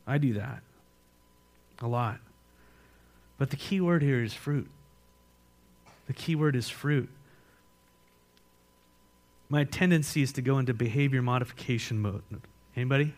I 0.06 0.18
do 0.18 0.34
that 0.34 0.62
a 1.80 1.86
lot. 1.86 2.18
But 3.38 3.50
the 3.50 3.56
key 3.56 3.80
word 3.80 4.02
here 4.02 4.22
is 4.22 4.32
fruit. 4.32 4.68
The 6.06 6.12
key 6.12 6.34
word 6.34 6.56
is 6.56 6.68
fruit. 6.68 7.08
My 9.48 9.64
tendency 9.64 10.22
is 10.22 10.32
to 10.32 10.42
go 10.42 10.58
into 10.58 10.72
behavior 10.74 11.22
modification 11.22 12.00
mode. 12.00 12.22
Anybody? 12.74 13.14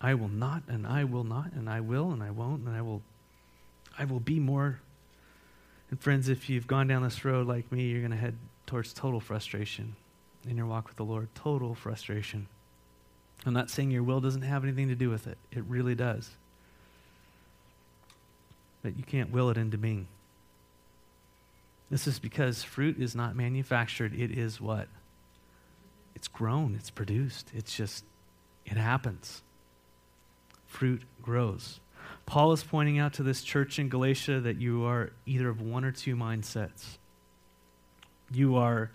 I 0.00 0.14
will 0.14 0.28
not, 0.28 0.62
and 0.68 0.86
I 0.86 1.04
will 1.04 1.24
not, 1.24 1.52
and 1.52 1.68
I 1.68 1.80
will, 1.80 2.12
and 2.12 2.22
I 2.22 2.30
won't, 2.30 2.64
and 2.66 2.74
I 2.74 2.82
will 2.82 3.02
I 3.98 4.04
will 4.04 4.20
be 4.20 4.38
more. 4.38 4.78
And 5.90 6.00
friends, 6.00 6.28
if 6.28 6.48
you've 6.48 6.68
gone 6.68 6.86
down 6.86 7.02
this 7.02 7.24
road 7.24 7.48
like 7.48 7.72
me, 7.72 7.88
you're 7.88 8.00
going 8.00 8.12
to 8.12 8.16
head 8.16 8.36
towards 8.66 8.92
total 8.92 9.18
frustration 9.18 9.96
in 10.48 10.56
your 10.56 10.66
walk 10.66 10.86
with 10.86 10.96
the 10.96 11.04
Lord. 11.04 11.28
Total 11.34 11.74
frustration. 11.74 12.46
I'm 13.48 13.54
not 13.54 13.70
saying 13.70 13.90
your 13.90 14.02
will 14.02 14.20
doesn't 14.20 14.42
have 14.42 14.62
anything 14.62 14.88
to 14.88 14.94
do 14.94 15.08
with 15.08 15.26
it, 15.26 15.38
it 15.50 15.64
really 15.64 15.94
does. 15.94 16.30
But 18.82 18.96
you 18.98 19.02
can't 19.02 19.32
will 19.32 19.48
it 19.48 19.56
into 19.56 19.78
being. 19.78 20.06
This 21.90 22.06
is 22.06 22.18
because 22.18 22.62
fruit 22.62 23.00
is 23.00 23.14
not 23.14 23.34
manufactured, 23.34 24.12
it 24.12 24.30
is 24.30 24.60
what? 24.60 24.88
It's 26.14 26.28
grown, 26.28 26.74
it's 26.74 26.90
produced. 26.90 27.50
It's 27.54 27.74
just, 27.74 28.04
it 28.66 28.76
happens. 28.76 29.42
Fruit 30.66 31.02
grows. 31.22 31.80
Paul 32.26 32.52
is 32.52 32.62
pointing 32.62 32.98
out 32.98 33.14
to 33.14 33.22
this 33.22 33.42
church 33.42 33.78
in 33.78 33.88
Galatia 33.88 34.40
that 34.40 34.60
you 34.60 34.84
are 34.84 35.12
either 35.24 35.48
of 35.48 35.62
one 35.62 35.86
or 35.86 35.92
two 35.92 36.16
mindsets. 36.16 36.98
You 38.30 38.56
are 38.56 38.90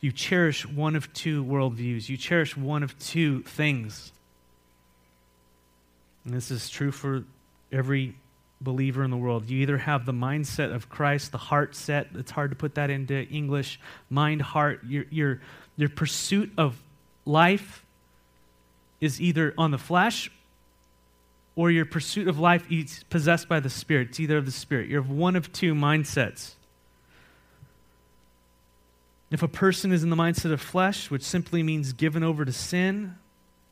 you 0.00 0.12
cherish 0.12 0.66
one 0.66 0.94
of 0.94 1.12
two 1.12 1.44
worldviews. 1.44 2.08
You 2.08 2.16
cherish 2.16 2.56
one 2.56 2.82
of 2.82 2.98
two 2.98 3.42
things. 3.42 4.12
And 6.24 6.34
this 6.34 6.50
is 6.50 6.70
true 6.70 6.92
for 6.92 7.24
every 7.72 8.14
believer 8.60 9.02
in 9.04 9.10
the 9.10 9.16
world. 9.16 9.48
You 9.48 9.60
either 9.62 9.78
have 9.78 10.06
the 10.06 10.12
mindset 10.12 10.74
of 10.74 10.88
Christ, 10.88 11.32
the 11.32 11.38
heart 11.38 11.74
set, 11.74 12.08
it's 12.14 12.30
hard 12.30 12.50
to 12.50 12.56
put 12.56 12.74
that 12.74 12.90
into 12.90 13.26
English, 13.28 13.80
mind, 14.10 14.42
heart. 14.42 14.80
Your, 14.86 15.04
your, 15.10 15.40
your 15.76 15.88
pursuit 15.88 16.52
of 16.56 16.80
life 17.24 17.84
is 19.00 19.20
either 19.20 19.54
on 19.56 19.70
the 19.70 19.78
flesh 19.78 20.30
or 21.56 21.70
your 21.70 21.84
pursuit 21.84 22.28
of 22.28 22.38
life 22.38 22.70
is 22.70 23.04
possessed 23.10 23.48
by 23.48 23.58
the 23.58 23.70
Spirit. 23.70 24.10
It's 24.10 24.20
either 24.20 24.36
of 24.36 24.46
the 24.46 24.52
Spirit. 24.52 24.88
You're 24.88 25.00
of 25.00 25.10
one 25.10 25.34
of 25.34 25.52
two 25.52 25.74
mindsets. 25.74 26.52
If 29.30 29.42
a 29.42 29.48
person 29.48 29.92
is 29.92 30.02
in 30.02 30.10
the 30.10 30.16
mindset 30.16 30.52
of 30.52 30.60
flesh, 30.60 31.10
which 31.10 31.22
simply 31.22 31.62
means 31.62 31.92
given 31.92 32.22
over 32.22 32.44
to 32.44 32.52
sin, 32.52 33.16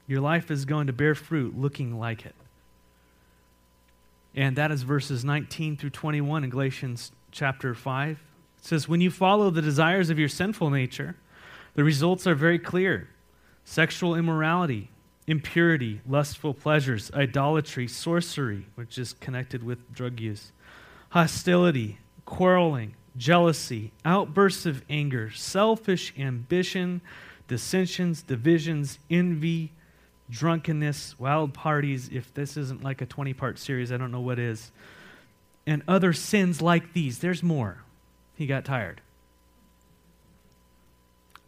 your 0.06 0.20
life 0.20 0.50
is 0.50 0.64
going 0.64 0.86
to 0.86 0.92
bear 0.92 1.14
fruit 1.14 1.58
looking 1.58 1.98
like 1.98 2.26
it. 2.26 2.34
And 4.34 4.54
that 4.56 4.70
is 4.70 4.82
verses 4.82 5.24
19 5.24 5.78
through 5.78 5.90
21 5.90 6.44
in 6.44 6.50
Galatians 6.50 7.10
chapter 7.32 7.74
5. 7.74 8.10
It 8.10 8.64
says, 8.64 8.86
When 8.86 9.00
you 9.00 9.10
follow 9.10 9.48
the 9.48 9.62
desires 9.62 10.10
of 10.10 10.18
your 10.18 10.28
sinful 10.28 10.68
nature, 10.68 11.16
the 11.74 11.84
results 11.84 12.26
are 12.26 12.34
very 12.34 12.58
clear 12.58 13.08
sexual 13.64 14.14
immorality, 14.14 14.90
impurity, 15.26 16.00
lustful 16.06 16.54
pleasures, 16.54 17.10
idolatry, 17.14 17.88
sorcery, 17.88 18.66
which 18.74 18.98
is 18.98 19.14
connected 19.14 19.62
with 19.62 19.92
drug 19.92 20.20
use, 20.20 20.52
hostility, 21.10 21.98
quarreling 22.26 22.94
jealousy, 23.16 23.92
outbursts 24.04 24.66
of 24.66 24.82
anger, 24.88 25.30
selfish 25.30 26.12
ambition, 26.18 27.00
dissensions, 27.48 28.22
divisions, 28.22 28.98
envy, 29.10 29.72
drunkenness, 30.30 31.18
wild 31.18 31.54
parties. 31.54 32.08
If 32.12 32.32
this 32.34 32.56
isn't 32.56 32.82
like 32.82 33.00
a 33.00 33.06
20 33.06 33.32
part 33.34 33.58
series, 33.58 33.92
I 33.92 33.96
don't 33.96 34.12
know 34.12 34.20
what 34.20 34.38
is. 34.38 34.70
And 35.66 35.82
other 35.88 36.12
sins 36.12 36.62
like 36.62 36.92
these. 36.92 37.18
There's 37.18 37.42
more. 37.42 37.82
He 38.36 38.46
got 38.46 38.64
tired. 38.64 39.00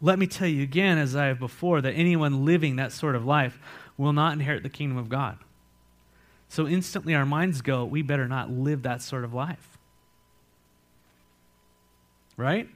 Let 0.01 0.17
me 0.17 0.27
tell 0.27 0.47
you 0.47 0.63
again, 0.63 0.97
as 0.97 1.15
I 1.15 1.25
have 1.25 1.39
before, 1.39 1.81
that 1.81 1.93
anyone 1.93 2.45
living 2.45 2.77
that 2.77 2.91
sort 2.91 3.15
of 3.15 3.25
life 3.25 3.59
will 3.97 4.13
not 4.13 4.33
inherit 4.33 4.63
the 4.63 4.69
kingdom 4.69 4.97
of 4.97 5.09
God. 5.09 5.37
So 6.47 6.67
instantly 6.67 7.13
our 7.13 7.25
minds 7.25 7.61
go, 7.61 7.85
we 7.85 8.01
better 8.01 8.27
not 8.27 8.49
live 8.49 8.83
that 8.83 9.01
sort 9.01 9.23
of 9.23 9.33
life. 9.33 9.78
Right? 12.39 12.69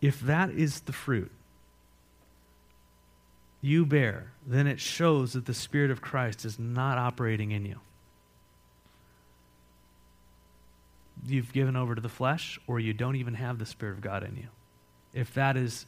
If 0.00 0.18
that 0.20 0.48
is 0.48 0.80
the 0.80 0.94
fruit 0.94 1.30
you 3.60 3.84
bear, 3.84 4.32
then 4.46 4.66
it 4.66 4.80
shows 4.80 5.34
that 5.34 5.44
the 5.44 5.52
Spirit 5.52 5.90
of 5.90 6.00
Christ 6.00 6.46
is 6.46 6.58
not 6.58 6.96
operating 6.96 7.50
in 7.50 7.66
you. 7.66 7.80
You've 11.26 11.52
given 11.52 11.76
over 11.76 11.94
to 11.94 12.00
the 12.00 12.08
flesh, 12.08 12.58
or 12.66 12.80
you 12.80 12.94
don't 12.94 13.16
even 13.16 13.34
have 13.34 13.58
the 13.58 13.66
Spirit 13.66 13.92
of 13.92 14.00
God 14.00 14.22
in 14.22 14.36
you. 14.36 14.48
If 15.12 15.34
that 15.34 15.58
is 15.58 15.84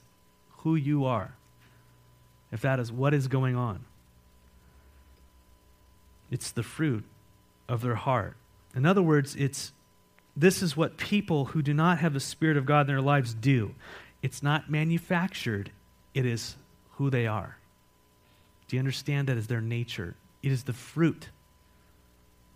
who 0.59 0.75
you 0.75 1.07
are, 1.07 1.37
if 2.53 2.61
that 2.61 2.79
is 2.79 2.93
what 2.93 3.15
is 3.15 3.29
going 3.29 3.57
on, 3.57 3.87
it's 6.31 6.51
the 6.51 6.63
fruit 6.63 7.05
of 7.67 7.81
their 7.81 7.95
heart. 7.95 8.37
In 8.75 8.85
other 8.85 9.03
words, 9.03 9.35
it's 9.35 9.73
this 10.39 10.63
is 10.63 10.77
what 10.77 10.97
people 10.97 11.47
who 11.47 11.63
do 11.63 11.75
not 11.75 11.99
have 11.99 12.15
the 12.15 12.21
Spirit 12.21 12.57
of 12.57 12.65
God 12.65 12.83
in 12.83 12.87
their 12.87 13.01
lives 13.01 13.35
do. 13.35 13.75
It's 14.23 14.41
not 14.41 14.71
manufactured, 14.71 15.73
it 16.15 16.25
is 16.25 16.55
who 16.93 17.11
they 17.11 17.27
are. 17.27 17.57
Do 18.69 18.77
you 18.77 18.81
understand 18.81 19.29
that 19.29 19.37
as 19.37 19.49
their 19.49 19.61
nature? 19.61 20.15
It 20.43 20.53
is 20.53 20.63
the 20.63 20.73
fruit. 20.73 21.29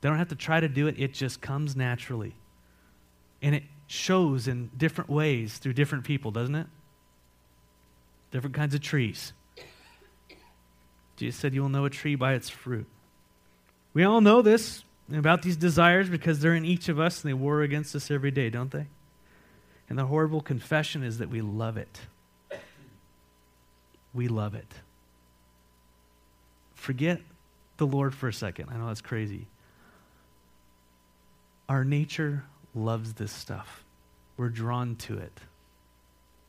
They 0.01 0.09
don't 0.09 0.18
have 0.18 0.29
to 0.29 0.37
try 0.37 0.61
to 0.61 0.68
do 0.68 0.87
it, 0.87 0.95
it 0.99 1.12
just 1.12 1.40
comes 1.40 1.75
naturally. 1.75 2.35
And 3.42 3.57
it 3.57 3.64
shows 3.88 4.47
in 4.47 4.71
different 4.77 5.11
ways 5.11 5.59
through 5.59 5.73
different 5.73 6.05
people, 6.05 6.31
doesn't 6.31 6.55
it? 6.55 6.68
Different 8.31 8.55
kinds 8.55 8.75
of 8.75 8.81
trees. 8.81 9.33
Jesus 11.16 11.38
said, 11.38 11.53
You 11.53 11.62
will 11.62 11.68
know 11.68 11.85
a 11.85 11.90
tree 11.90 12.14
by 12.14 12.35
its 12.35 12.49
fruit. 12.49 12.87
We 13.92 14.05
all 14.05 14.21
know 14.21 14.40
this 14.40 14.85
about 15.11 15.43
these 15.43 15.57
desires 15.57 16.09
because 16.09 16.41
they're 16.41 16.55
in 16.55 16.65
each 16.65 16.88
of 16.88 17.01
us 17.01 17.23
and 17.23 17.31
they 17.31 17.35
war 17.35 17.62
against 17.62 17.95
us 17.95 18.11
every 18.11 18.31
day, 18.31 18.51
don't 18.51 18.71
they? 18.71 18.87
And 19.88 19.99
the 19.99 20.07
horrible 20.07 20.41
confession 20.41 21.03
is 21.03 21.19
that 21.19 21.29
we 21.29 21.41
love 21.41 21.77
it. 21.77 22.01
We 24.15 24.29
love 24.29 24.55
it. 24.55 24.73
Forget 26.75 27.21
the 27.77 27.87
Lord 27.87 28.15
for 28.15 28.29
a 28.29 28.33
second. 28.33 28.69
I 28.71 28.77
know 28.77 28.87
that's 28.87 29.01
crazy. 29.01 29.47
Our 31.69 31.85
nature 31.85 32.45
loves 32.75 33.15
this 33.15 33.33
stuff. 33.33 33.85
We're 34.37 34.49
drawn 34.49 34.97
to 34.97 35.19
it. 35.19 35.33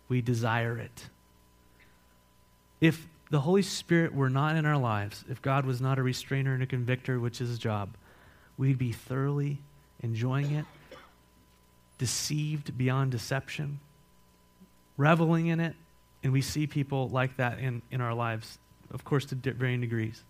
We 0.10 0.22
desire 0.22 0.78
it. 0.78 1.10
If 2.82 3.08
the 3.30 3.42
Holy 3.42 3.62
Spirit 3.62 4.14
were 4.14 4.30
not 4.30 4.56
in 4.56 4.66
our 4.66 4.78
lives, 4.78 5.24
if 5.30 5.42
God 5.42 5.66
was 5.66 5.82
not 5.82 5.98
a 5.98 6.04
restrainer 6.04 6.54
and 6.54 6.62
a 6.64 6.68
convictor, 6.68 7.20
which 7.20 7.42
is 7.42 7.50
his 7.50 7.60
job, 7.60 7.90
we'd 8.58 8.78
be 8.78 8.92
thoroughly 8.92 9.60
enjoying 10.02 10.52
it, 10.52 10.66
deceived 11.98 12.78
beyond 12.78 13.12
deception, 13.12 13.80
reveling 14.98 15.48
in 15.48 15.60
it, 15.60 15.76
and 16.24 16.32
we 16.32 16.42
see 16.42 16.68
people 16.68 17.10
like 17.10 17.38
that 17.38 17.60
in, 17.60 17.82
in 17.92 18.02
our 18.02 18.14
lives, 18.14 18.58
of 18.92 19.04
course, 19.04 19.26
to 19.26 19.36
varying 19.36 19.82
degrees. 19.82 20.24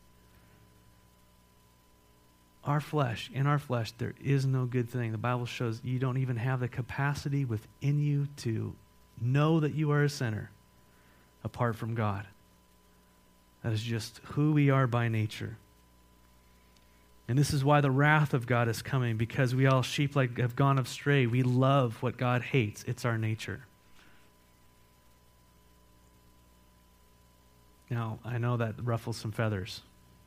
Our 2.64 2.80
flesh, 2.80 3.30
in 3.34 3.46
our 3.46 3.60
flesh, 3.60 3.92
there 3.98 4.14
is 4.24 4.46
no 4.46 4.66
good 4.66 4.90
thing. 4.90 5.12
The 5.12 5.18
Bible 5.18 5.46
shows 5.46 5.82
you 5.84 6.00
don't 6.00 6.18
even 6.18 6.38
have 6.38 6.62
the 6.62 6.70
capacity 6.70 7.44
within 7.44 8.00
you 8.00 8.28
to 8.38 8.74
know 9.22 9.60
that 9.60 9.76
you 9.76 9.92
are 9.92 10.04
a 10.04 10.10
sinner 10.10 10.50
apart 11.44 11.76
from 11.76 11.94
God. 11.94 12.26
That 13.64 13.74
is 13.74 13.84
just 13.84 14.20
who 14.24 14.54
we 14.54 14.70
are 14.70 14.88
by 14.88 15.10
nature. 15.10 15.58
And 17.28 17.40
this 17.40 17.54
is 17.54 17.64
why 17.64 17.80
the 17.82 17.92
wrath 17.92 18.34
of 18.34 18.46
God 18.46 18.68
is 18.68 18.82
coming, 18.82 19.16
because 19.16 19.56
we 19.56 19.66
all 19.66 19.82
sheep 19.82 20.16
like 20.16 20.38
have 20.40 20.56
gone 20.56 20.78
astray. 20.78 21.26
We 21.26 21.42
love 21.42 22.02
what 22.02 22.18
God 22.18 22.42
hates. 22.42 22.84
It's 22.84 23.06
our 23.06 23.18
nature. 23.18 23.66
Now, 27.90 28.20
I 28.26 28.38
know 28.40 28.58
that 28.58 28.76
ruffles 28.84 29.18
some 29.18 29.32
feathers. 29.32 29.82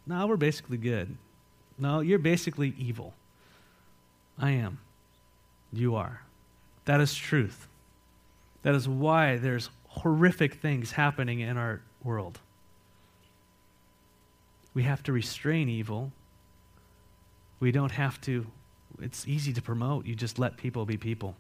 No, 0.06 0.26
we're 0.26 0.36
basically 0.36 0.78
good. 0.78 1.16
No, 1.78 2.00
you're 2.00 2.18
basically 2.18 2.74
evil. 2.78 3.12
I 4.38 4.52
am. 4.52 4.78
You 5.72 5.96
are. 5.96 6.22
That 6.84 7.00
is 7.00 7.14
truth. 7.14 7.66
That 8.62 8.74
is 8.74 8.88
why 8.88 9.36
there's 9.36 9.68
horrific 9.88 10.54
things 10.54 10.92
happening 10.92 11.40
in 11.40 11.56
our 11.56 11.82
world. 12.02 12.40
We 14.72 14.84
have 14.84 15.02
to 15.04 15.12
restrain 15.12 15.68
evil 15.68 16.12
we 17.60 17.72
don't 17.72 17.92
have 17.92 18.20
to, 18.22 18.46
it's 19.00 19.26
easy 19.26 19.52
to 19.52 19.62
promote. 19.62 20.06
You 20.06 20.14
just 20.14 20.38
let 20.38 20.56
people 20.56 20.84
be 20.84 20.96
people. 20.96 21.36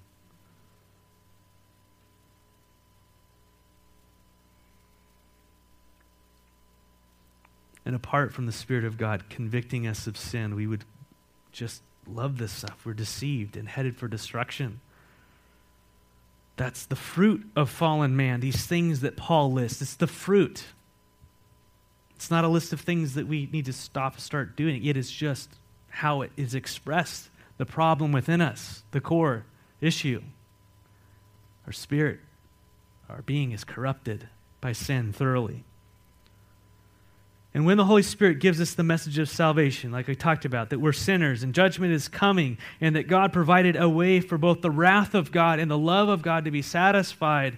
And 7.84 7.94
apart 7.94 8.32
from 8.32 8.46
the 8.46 8.52
Spirit 8.52 8.84
of 8.84 8.98
God 8.98 9.30
convicting 9.30 9.86
us 9.86 10.08
of 10.08 10.16
sin, 10.16 10.56
we 10.56 10.66
would 10.66 10.84
just 11.52 11.82
love 12.06 12.38
this 12.38 12.50
stuff. 12.50 12.84
We're 12.84 12.94
deceived 12.94 13.56
and 13.56 13.68
headed 13.68 13.96
for 13.96 14.08
destruction. 14.08 14.80
That's 16.56 16.86
the 16.86 16.96
fruit 16.96 17.46
of 17.54 17.70
fallen 17.70 18.16
man, 18.16 18.40
these 18.40 18.66
things 18.66 19.00
that 19.00 19.16
Paul 19.16 19.52
lists. 19.52 19.82
It's 19.82 19.94
the 19.94 20.06
fruit. 20.06 20.64
It's 22.16 22.30
not 22.30 22.44
a 22.44 22.48
list 22.48 22.72
of 22.72 22.80
things 22.80 23.14
that 23.14 23.28
we 23.28 23.48
need 23.52 23.66
to 23.66 23.72
stop, 23.72 24.18
start 24.18 24.56
doing. 24.56 24.84
It 24.84 24.96
is 24.96 25.10
just 25.10 25.50
how 25.96 26.20
it 26.20 26.30
is 26.36 26.54
expressed, 26.54 27.30
the 27.56 27.64
problem 27.64 28.12
within 28.12 28.42
us, 28.42 28.82
the 28.90 29.00
core 29.00 29.46
issue. 29.80 30.22
Our 31.64 31.72
spirit, 31.72 32.20
our 33.08 33.22
being 33.22 33.52
is 33.52 33.64
corrupted 33.64 34.28
by 34.60 34.72
sin 34.72 35.14
thoroughly. 35.14 35.64
And 37.54 37.64
when 37.64 37.78
the 37.78 37.86
Holy 37.86 38.02
Spirit 38.02 38.40
gives 38.40 38.60
us 38.60 38.74
the 38.74 38.82
message 38.82 39.16
of 39.16 39.30
salvation, 39.30 39.90
like 39.90 40.10
I 40.10 40.12
talked 40.12 40.44
about, 40.44 40.68
that 40.68 40.80
we're 40.80 40.92
sinners 40.92 41.42
and 41.42 41.54
judgment 41.54 41.94
is 41.94 42.08
coming, 42.08 42.58
and 42.78 42.94
that 42.94 43.08
God 43.08 43.32
provided 43.32 43.74
a 43.74 43.88
way 43.88 44.20
for 44.20 44.36
both 44.36 44.60
the 44.60 44.70
wrath 44.70 45.14
of 45.14 45.32
God 45.32 45.58
and 45.58 45.70
the 45.70 45.78
love 45.78 46.10
of 46.10 46.20
God 46.20 46.44
to 46.44 46.50
be 46.50 46.60
satisfied, 46.60 47.56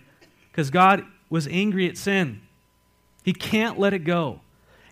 because 0.52 0.70
God 0.70 1.04
was 1.28 1.48
angry 1.48 1.88
at 1.88 1.96
sin. 1.96 2.40
He 3.24 3.32
can't 3.32 3.80
let 3.80 3.92
it 3.92 4.04
go. 4.04 4.42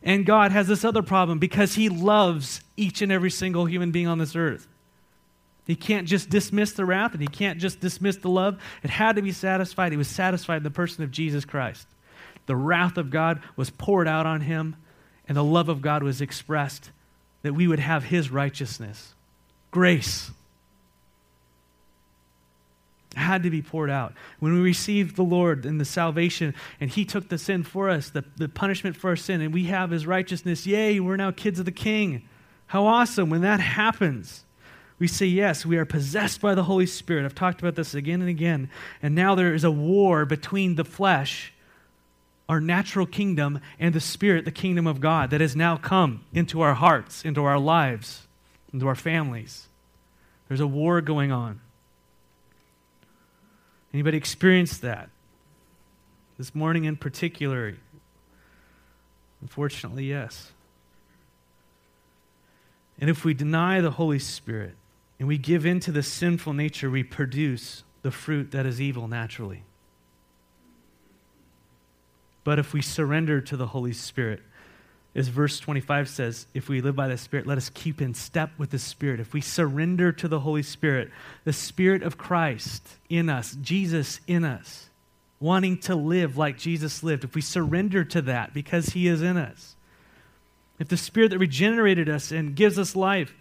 And 0.07 0.25
God 0.25 0.53
has 0.53 0.69
this 0.69 0.85
other 0.85 1.03
problem 1.03 1.41
because 1.41 1.75
He 1.75 1.89
loves 1.89 2.61
each 2.77 3.03
and 3.03 3.11
every 3.11 3.31
single 3.31 3.67
human 3.67 3.91
being 3.91 4.07
on 4.07 4.19
this 4.19 4.37
earth. 4.37 4.69
He 5.67 5.75
can't 5.75 6.07
just 6.07 6.31
dismiss 6.31 6.73
the 6.73 6.85
wrath 6.85 7.13
and 7.13 7.21
He 7.21 7.27
can't 7.27 7.59
just 7.59 7.81
dismiss 7.81 8.17
the 8.17 8.31
love. 8.31 8.59
It 8.85 8.91
had 8.91 9.17
to 9.17 9.23
be 9.23 9.33
satisfied. 9.33 9.91
He 9.91 9.99
was 9.99 10.07
satisfied 10.07 10.59
in 10.59 10.63
the 10.63 10.71
person 10.71 11.03
of 11.03 11.11
Jesus 11.11 11.45
Christ. 11.45 11.89
The 12.47 12.55
wrath 12.55 12.97
of 12.97 13.11
God 13.11 13.43
was 13.57 13.71
poured 13.71 14.07
out 14.07 14.27
on 14.27 14.43
Him, 14.43 14.77
and 15.27 15.37
the 15.37 15.43
love 15.43 15.69
of 15.69 15.83
God 15.83 16.05
was 16.05 16.21
expressed 16.21 16.93
that 17.43 17.55
we 17.55 17.67
would 17.67 17.81
have 17.81 18.05
His 18.05 18.31
righteousness, 18.31 19.13
grace 19.73 20.31
had 23.17 23.43
to 23.43 23.51
be 23.51 23.63
poured 23.63 23.91
out. 23.91 24.13
When 24.41 24.53
we 24.53 24.61
received 24.61 25.17
the 25.17 25.23
Lord 25.23 25.65
and 25.65 25.81
the 25.81 25.85
salvation, 25.85 26.55
and 26.81 26.91
He 26.91 27.05
took 27.05 27.29
the 27.29 27.39
sin 27.39 27.63
for 27.63 27.89
us, 27.89 28.11
the, 28.11 28.25
the 28.37 28.49
punishment 28.49 28.97
for 28.97 29.11
our 29.11 29.17
sin, 29.17 29.41
and 29.41 29.53
we 29.55 29.65
have 29.65 29.91
His 29.91 30.07
righteousness, 30.07 30.67
yay, 30.67 31.01
we're 31.01 31.17
now 31.17 31.31
kids 31.31 31.59
of 31.59 31.65
the 31.65 31.73
King. 31.73 32.29
How 32.67 32.87
awesome 32.87 33.31
when 33.31 33.43
that 33.43 33.61
happens. 33.61 34.45
We 34.99 35.09
say, 35.09 35.27
yes, 35.27 35.67
we 35.67 35.77
are 35.77 35.85
possessed 35.85 36.41
by 36.41 36.55
the 36.55 36.65
Holy 36.65 36.87
Spirit. 36.87 37.25
I've 37.25 37.35
talked 37.35 37.61
about 37.61 37.75
this 37.75 37.95
again 37.95 38.21
and 38.21 38.31
again. 38.31 38.71
And 39.03 39.15
now 39.15 39.35
there 39.35 39.55
is 39.55 39.65
a 39.65 39.71
war 39.71 40.25
between 40.25 40.77
the 40.77 40.85
flesh, 40.85 41.53
our 42.49 42.61
natural 42.61 43.07
kingdom, 43.07 43.61
and 43.79 43.95
the 43.95 44.01
Spirit, 44.01 44.45
the 44.45 44.51
kingdom 44.51 44.87
of 44.87 45.01
God, 45.01 45.31
that 45.31 45.41
has 45.41 45.55
now 45.55 45.77
come 45.77 46.25
into 46.33 46.63
our 46.63 46.75
hearts, 46.75 47.25
into 47.25 47.45
our 47.45 47.59
lives, 47.59 48.27
into 48.73 48.87
our 48.89 48.95
families. 48.95 49.67
There's 50.49 50.61
a 50.61 50.67
war 50.67 51.01
going 51.01 51.31
on. 51.31 51.61
Anybody 53.93 54.17
experienced 54.17 54.83
that? 54.83 55.11
This 56.39 56.55
morning 56.55 56.85
in 56.85 56.97
particular? 56.97 57.77
Unfortunately, 59.41 60.05
yes. 60.05 60.53
And 63.01 63.11
if 63.11 63.25
we 63.25 63.35
deny 63.35 63.81
the 63.81 63.93
Holy 63.93 64.19
Spirit 64.19 64.75
and 65.19 65.29
we 65.29 65.39
give 65.39 65.65
in 65.67 65.81
to 65.81 65.93
the 65.93 66.03
sinful 66.03 66.53
nature, 66.53 66.91
we 66.91 67.03
produce 67.03 67.85
the 68.03 68.11
fruit 68.11 68.51
that 68.51 68.67
is 68.67 68.81
evil 68.81 69.09
naturally. 69.09 69.63
But 72.45 72.59
if 72.59 72.73
we 72.73 72.81
surrender 72.81 73.41
to 73.41 73.57
the 73.57 73.69
Holy 73.69 73.93
Spirit, 73.93 74.41
as 75.17 75.29
verse 75.29 75.59
25 75.59 76.11
says, 76.11 76.47
if 76.53 76.69
we 76.69 76.83
live 76.83 76.95
by 76.95 77.09
the 77.09 77.17
Spirit, 77.17 77.47
let 77.47 77.57
us 77.57 77.71
keep 77.71 78.03
in 78.03 78.13
step 78.13 78.51
with 78.59 78.69
the 78.71 78.79
Spirit. 78.79 79.19
If 79.19 79.33
we 79.33 79.41
surrender 79.41 80.13
to 80.13 80.29
the 80.29 80.41
Holy 80.41 80.63
Spirit, 80.63 81.11
the 81.45 81.55
Spirit 81.55 82.03
of 82.03 82.19
Christ 82.19 82.87
in 83.09 83.31
us, 83.31 83.57
Jesus 83.63 84.21
in 84.27 84.45
us, 84.45 84.91
wanting 85.41 85.79
to 85.79 85.95
live 85.95 86.37
like 86.37 86.59
Jesus 86.59 87.03
lived, 87.03 87.25
if 87.25 87.35
we 87.35 87.41
surrender 87.41 88.05
to 88.05 88.21
that 88.23 88.53
because 88.53 88.91
He 88.91 89.09
is 89.09 89.23
in 89.23 89.39
us, 89.39 89.75
If 90.79 90.89
the 90.89 90.97
Spirit 90.97 91.31
that 91.31 91.39
regenerated 91.39 92.09
us 92.09 92.31
and 92.31 92.55
gives 92.55 92.79
us 92.79 92.95
life 92.95 93.35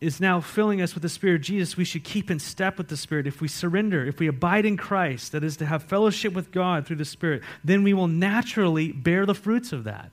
is 0.00 0.20
now 0.20 0.40
filling 0.40 0.80
us 0.80 0.94
with 0.94 1.02
the 1.02 1.08
Spirit 1.08 1.36
of 1.36 1.40
Jesus, 1.42 1.76
we 1.76 1.84
should 1.84 2.04
keep 2.04 2.30
in 2.30 2.38
step 2.38 2.78
with 2.78 2.88
the 2.88 2.96
Spirit. 2.96 3.26
If 3.26 3.40
we 3.40 3.48
surrender, 3.48 4.06
if 4.06 4.18
we 4.18 4.26
abide 4.26 4.64
in 4.66 4.76
Christ, 4.76 5.32
that 5.32 5.44
is 5.44 5.56
to 5.58 5.66
have 5.66 5.82
fellowship 5.82 6.32
with 6.32 6.52
God 6.52 6.86
through 6.86 6.96
the 6.96 7.04
Spirit, 7.04 7.42
then 7.64 7.82
we 7.82 7.94
will 7.94 8.08
naturally 8.08 8.92
bear 8.92 9.26
the 9.26 9.34
fruits 9.34 9.72
of 9.72 9.84
that. 9.84 10.10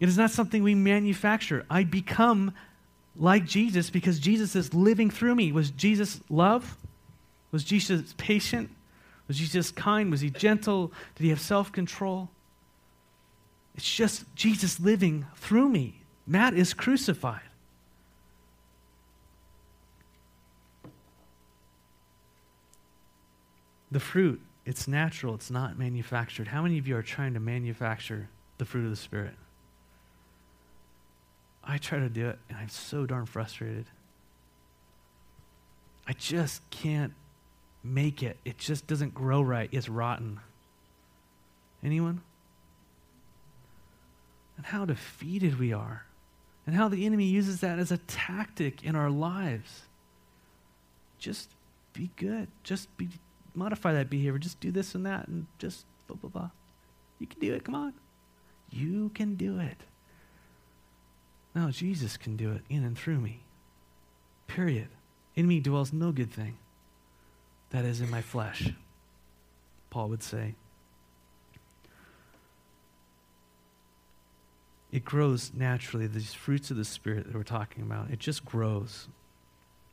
It 0.00 0.08
is 0.08 0.16
not 0.16 0.30
something 0.30 0.62
we 0.62 0.74
manufacture. 0.74 1.66
I 1.68 1.84
become 1.84 2.54
like 3.16 3.44
Jesus 3.44 3.90
because 3.90 4.18
Jesus 4.18 4.56
is 4.56 4.72
living 4.72 5.10
through 5.10 5.34
me. 5.34 5.52
Was 5.52 5.70
Jesus 5.70 6.20
love? 6.30 6.76
Was 7.52 7.62
Jesus 7.62 8.14
patient? 8.16 8.70
Was 9.28 9.36
Jesus 9.36 9.70
kind? 9.70 10.10
Was 10.10 10.22
he 10.22 10.30
gentle? 10.30 10.90
Did 11.14 11.24
he 11.24 11.28
have 11.28 11.40
self 11.40 11.70
control? 11.70 12.30
It's 13.76 13.88
just 13.88 14.24
Jesus 14.34 14.80
living 14.80 15.26
through 15.36 15.68
me. 15.68 16.00
Matt 16.26 16.54
is 16.54 16.74
crucified. 16.74 17.42
The 23.92 24.00
fruit, 24.00 24.40
it's 24.64 24.86
natural, 24.86 25.34
it's 25.34 25.50
not 25.50 25.78
manufactured. 25.78 26.48
How 26.48 26.62
many 26.62 26.78
of 26.78 26.86
you 26.86 26.96
are 26.96 27.02
trying 27.02 27.34
to 27.34 27.40
manufacture 27.40 28.28
the 28.58 28.64
fruit 28.64 28.84
of 28.84 28.90
the 28.90 28.96
Spirit? 28.96 29.34
I 31.62 31.78
try 31.78 31.98
to 31.98 32.08
do 32.08 32.28
it, 32.28 32.38
and 32.48 32.58
I'm 32.58 32.68
so 32.68 33.06
darn 33.06 33.26
frustrated. 33.26 33.86
I 36.06 36.12
just 36.14 36.68
can't 36.70 37.12
make 37.84 38.22
it. 38.22 38.36
It 38.44 38.58
just 38.58 38.86
doesn't 38.86 39.14
grow 39.14 39.42
right. 39.42 39.68
It's 39.72 39.88
rotten. 39.88 40.40
Anyone? 41.84 42.22
And 44.56 44.66
how 44.66 44.84
defeated 44.84 45.58
we 45.58 45.72
are. 45.72 46.04
And 46.66 46.74
how 46.74 46.88
the 46.88 47.06
enemy 47.06 47.24
uses 47.24 47.60
that 47.60 47.78
as 47.78 47.90
a 47.90 47.98
tactic 47.98 48.84
in 48.84 48.94
our 48.94 49.10
lives. 49.10 49.82
Just 51.18 51.50
be 51.92 52.10
good. 52.16 52.48
Just 52.62 52.94
be 52.96 53.08
modify 53.54 53.92
that 53.92 54.10
behavior. 54.10 54.38
Just 54.38 54.60
do 54.60 54.70
this 54.70 54.94
and 54.94 55.06
that 55.06 55.28
and 55.28 55.46
just 55.58 55.84
blah 56.06 56.16
blah 56.16 56.30
blah. 56.30 56.50
You 57.18 57.26
can 57.26 57.40
do 57.40 57.54
it. 57.54 57.64
Come 57.64 57.74
on. 57.74 57.94
You 58.70 59.10
can 59.14 59.34
do 59.34 59.58
it. 59.58 59.76
No, 61.54 61.70
Jesus 61.70 62.16
can 62.16 62.36
do 62.36 62.52
it 62.52 62.62
in 62.68 62.84
and 62.84 62.96
through 62.96 63.20
me. 63.20 63.40
Period. 64.46 64.88
In 65.34 65.46
me 65.46 65.60
dwells 65.60 65.92
no 65.92 66.12
good 66.12 66.32
thing. 66.32 66.56
That 67.70 67.84
is 67.84 68.00
in 68.00 68.10
my 68.10 68.20
flesh, 68.20 68.70
Paul 69.90 70.08
would 70.08 70.22
say. 70.22 70.54
It 74.92 75.04
grows 75.04 75.52
naturally. 75.54 76.06
These 76.06 76.34
fruits 76.34 76.70
of 76.70 76.76
the 76.76 76.84
Spirit 76.84 77.26
that 77.26 77.34
we're 77.34 77.42
talking 77.44 77.82
about, 77.82 78.10
it 78.10 78.18
just 78.18 78.44
grows 78.44 79.08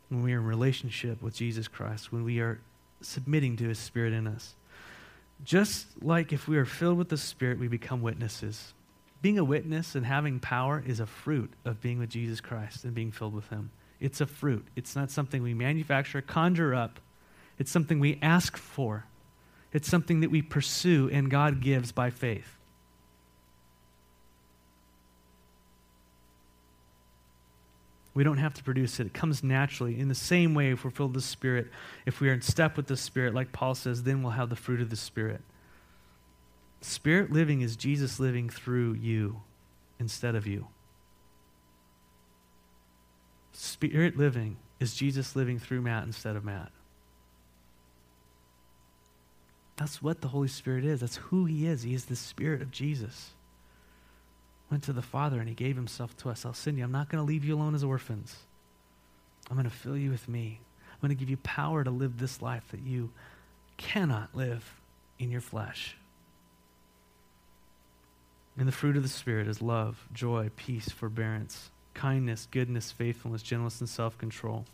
when 0.09 0.23
we 0.23 0.33
are 0.33 0.39
in 0.39 0.45
relationship 0.45 1.21
with 1.21 1.35
Jesus 1.35 1.67
Christ, 1.67 2.11
when 2.11 2.23
we 2.23 2.39
are 2.39 2.59
submitting 3.01 3.57
to 3.57 3.67
His 3.67 3.77
Spirit 3.77 4.13
in 4.13 4.25
us. 4.25 4.55
Just 5.43 6.01
like 6.01 6.33
if 6.33 6.47
we 6.47 6.57
are 6.57 6.65
filled 6.65 6.97
with 6.97 7.09
the 7.09 7.17
Spirit, 7.17 7.59
we 7.59 7.67
become 7.67 8.01
witnesses. 8.01 8.73
Being 9.21 9.39
a 9.39 9.43
witness 9.43 9.95
and 9.95 10.05
having 10.05 10.39
power 10.39 10.83
is 10.85 10.99
a 10.99 11.05
fruit 11.05 11.51
of 11.65 11.81
being 11.81 11.99
with 11.99 12.09
Jesus 12.09 12.39
Christ 12.39 12.83
and 12.83 12.93
being 12.93 13.11
filled 13.11 13.33
with 13.33 13.49
Him. 13.49 13.71
It's 13.99 14.21
a 14.21 14.27
fruit. 14.27 14.65
It's 14.75 14.95
not 14.95 15.09
something 15.09 15.41
we 15.41 15.53
manufacture, 15.53 16.21
conjure 16.21 16.75
up. 16.75 16.99
It's 17.57 17.71
something 17.71 17.99
we 17.99 18.19
ask 18.21 18.55
for. 18.55 19.05
It's 19.73 19.89
something 19.89 20.21
that 20.21 20.29
we 20.29 20.41
pursue 20.41 21.09
and 21.11 21.31
God 21.31 21.61
gives 21.61 21.91
by 21.91 22.09
faith. 22.09 22.57
We 28.13 28.23
don't 28.23 28.37
have 28.37 28.55
to 28.55 28.63
produce 28.63 28.99
it. 28.99 29.07
It 29.07 29.13
comes 29.13 29.43
naturally. 29.43 29.99
In 29.99 30.07
the 30.07 30.15
same 30.15 30.55
way, 30.55 30.71
if 30.71 30.83
we're 30.83 30.89
filled 30.89 31.13
with 31.13 31.23
the 31.23 31.27
Spirit, 31.27 31.67
if 32.07 32.19
we 32.19 32.29
are 32.29 32.33
in 32.33 32.41
step 32.41 32.75
with 32.75 32.87
the 32.87 32.97
Spirit, 32.97 33.35
like 33.35 33.51
Paul 33.51 33.75
says, 33.75 34.01
then 34.03 34.23
we'll 34.23 34.31
have 34.31 34.49
the 34.49 34.55
fruit 34.55 34.81
of 34.81 34.89
the 34.89 34.95
Spirit. 34.95 35.41
Spirit 36.81 37.31
living 37.31 37.61
is 37.61 37.75
Jesus 37.75 38.19
living 38.19 38.49
through 38.49 38.93
you 38.93 39.41
instead 39.99 40.35
of 40.35 40.45
you. 40.45 40.67
Spirit 43.51 44.17
living 44.17 44.57
is 44.79 44.93
Jesus 44.93 45.35
living 45.35 45.57
through 45.57 45.81
Matt 45.81 46.03
instead 46.03 46.35
of 46.35 46.45
Matt. 46.45 46.71
That's 49.77 50.01
what 50.01 50.21
the 50.21 50.27
Holy 50.27 50.47
Spirit 50.47 50.85
is. 50.85 50.99
That's 51.01 51.17
who 51.17 51.45
He 51.45 51.65
is. 51.65 51.83
He 51.83 51.93
is 51.93 52.05
the 52.05 52.15
Spirit 52.15 52.61
of 52.61 52.71
Jesus. 52.71 53.31
Went 54.69 54.83
to 54.83 54.93
the 54.93 55.01
Father 55.01 55.39
and 55.39 55.47
He 55.47 55.55
gave 55.55 55.75
Himself 55.75 56.15
to 56.17 56.29
us. 56.29 56.45
I'll 56.45 56.53
send 56.53 56.77
you. 56.77 56.83
I'm 56.83 56.91
not 56.91 57.09
going 57.09 57.23
to 57.23 57.27
leave 57.27 57.45
you 57.45 57.55
alone 57.55 57.75
as 57.75 57.83
orphans. 57.83 58.35
I'm 59.49 59.55
going 59.55 59.69
to 59.69 59.75
fill 59.75 59.97
you 59.97 60.11
with 60.11 60.27
me. 60.27 60.59
I'm 60.91 61.07
going 61.07 61.15
to 61.15 61.19
give 61.19 61.29
you 61.29 61.37
power 61.37 61.83
to 61.83 61.91
live 61.91 62.17
this 62.17 62.41
life 62.41 62.65
that 62.71 62.81
you 62.81 63.11
cannot 63.77 64.35
live 64.35 64.81
in 65.19 65.31
your 65.31 65.41
flesh. 65.41 65.95
And 68.57 68.67
the 68.67 68.71
fruit 68.71 68.97
of 68.97 69.03
the 69.03 69.09
Spirit 69.09 69.47
is 69.47 69.61
love, 69.61 70.07
joy, 70.13 70.49
peace, 70.55 70.89
forbearance, 70.89 71.69
kindness, 71.93 72.47
goodness, 72.49 72.91
faithfulness, 72.91 73.43
gentleness, 73.43 73.79
and 73.79 73.89
self 73.89 74.17
control. 74.17 74.65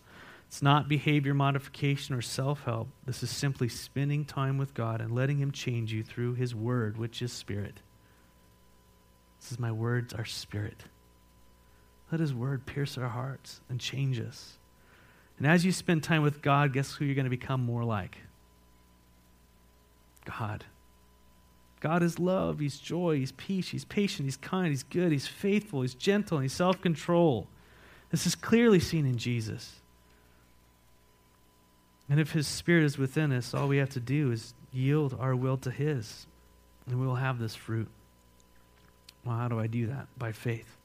It's 0.47 0.61
not 0.61 0.87
behavior 0.87 1.33
modification 1.33 2.15
or 2.15 2.21
self 2.21 2.63
help. 2.63 2.87
This 3.05 3.23
is 3.23 3.29
simply 3.29 3.67
spending 3.67 4.23
time 4.23 4.57
with 4.57 4.73
God 4.73 5.01
and 5.01 5.13
letting 5.13 5.37
Him 5.37 5.51
change 5.51 5.91
you 5.91 6.03
through 6.03 6.35
His 6.35 6.55
Word, 6.55 6.97
which 6.97 7.21
is 7.21 7.33
Spirit. 7.33 7.81
This 9.41 9.51
is 9.51 9.59
my 9.59 9.71
words 9.71 10.13
are 10.13 10.25
Spirit. 10.25 10.83
Let 12.11 12.21
His 12.21 12.33
Word 12.33 12.65
pierce 12.65 12.97
our 12.97 13.09
hearts 13.09 13.59
and 13.67 13.79
change 13.79 14.19
us. 14.19 14.57
And 15.39 15.47
as 15.47 15.65
you 15.65 15.71
spend 15.71 16.03
time 16.03 16.21
with 16.21 16.41
God, 16.41 16.71
guess 16.71 16.93
who 16.93 17.03
you're 17.03 17.15
going 17.15 17.25
to 17.25 17.29
become 17.29 17.65
more 17.65 17.83
like? 17.83 18.17
God. 20.23 20.63
God 21.83 22.01
is 22.01 22.17
love, 22.17 22.59
He's 22.59 22.79
joy, 22.79 23.17
He's 23.17 23.33
peace, 23.33 23.67
He's 23.67 23.83
patient, 23.83 24.25
He's 24.25 24.37
kind, 24.37 24.69
He's 24.69 24.83
good, 24.83 25.11
He's 25.11 25.27
faithful, 25.27 25.81
He's 25.81 25.93
gentle, 25.93 26.39
He's 26.39 26.53
self 26.53 26.81
control. 26.81 27.49
This 28.09 28.25
is 28.25 28.35
clearly 28.35 28.79
seen 28.79 29.05
in 29.05 29.17
Jesus. 29.17 29.81
And 32.09 32.21
if 32.21 32.31
His 32.31 32.47
Spirit 32.47 32.85
is 32.85 32.97
within 32.97 33.33
us, 33.33 33.53
all 33.53 33.67
we 33.67 33.77
have 33.77 33.89
to 33.91 33.99
do 33.99 34.31
is 34.31 34.53
yield 34.71 35.17
our 35.19 35.35
will 35.35 35.57
to 35.57 35.71
His, 35.71 36.25
and 36.87 37.01
we 37.01 37.05
will 37.05 37.15
have 37.15 37.37
this 37.37 37.53
fruit. 37.53 37.89
Well, 39.25 39.35
how 39.35 39.49
do 39.49 39.59
I 39.59 39.67
do 39.67 39.87
that? 39.87 40.07
By 40.17 40.31
faith. 40.31 40.77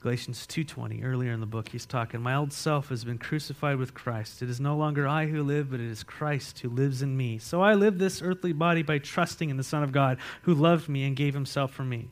Galatians 0.00 0.46
2:20 0.46 1.02
earlier 1.02 1.32
in 1.32 1.40
the 1.40 1.46
book 1.46 1.70
he's 1.70 1.84
talking 1.84 2.20
my 2.20 2.34
old 2.34 2.52
self 2.52 2.88
has 2.88 3.04
been 3.04 3.18
crucified 3.18 3.78
with 3.78 3.94
Christ. 3.94 4.42
It 4.42 4.48
is 4.48 4.60
no 4.60 4.76
longer 4.76 5.08
I 5.08 5.26
who 5.26 5.42
live 5.42 5.70
but 5.70 5.80
it 5.80 5.90
is 5.90 6.04
Christ 6.04 6.60
who 6.60 6.68
lives 6.68 7.02
in 7.02 7.16
me. 7.16 7.38
So 7.38 7.62
I 7.62 7.74
live 7.74 7.98
this 7.98 8.22
earthly 8.22 8.52
body 8.52 8.82
by 8.82 8.98
trusting 8.98 9.50
in 9.50 9.56
the 9.56 9.64
son 9.64 9.82
of 9.82 9.90
God 9.90 10.18
who 10.42 10.54
loved 10.54 10.88
me 10.88 11.04
and 11.04 11.16
gave 11.16 11.34
himself 11.34 11.72
for 11.72 11.82
me. 11.82 12.10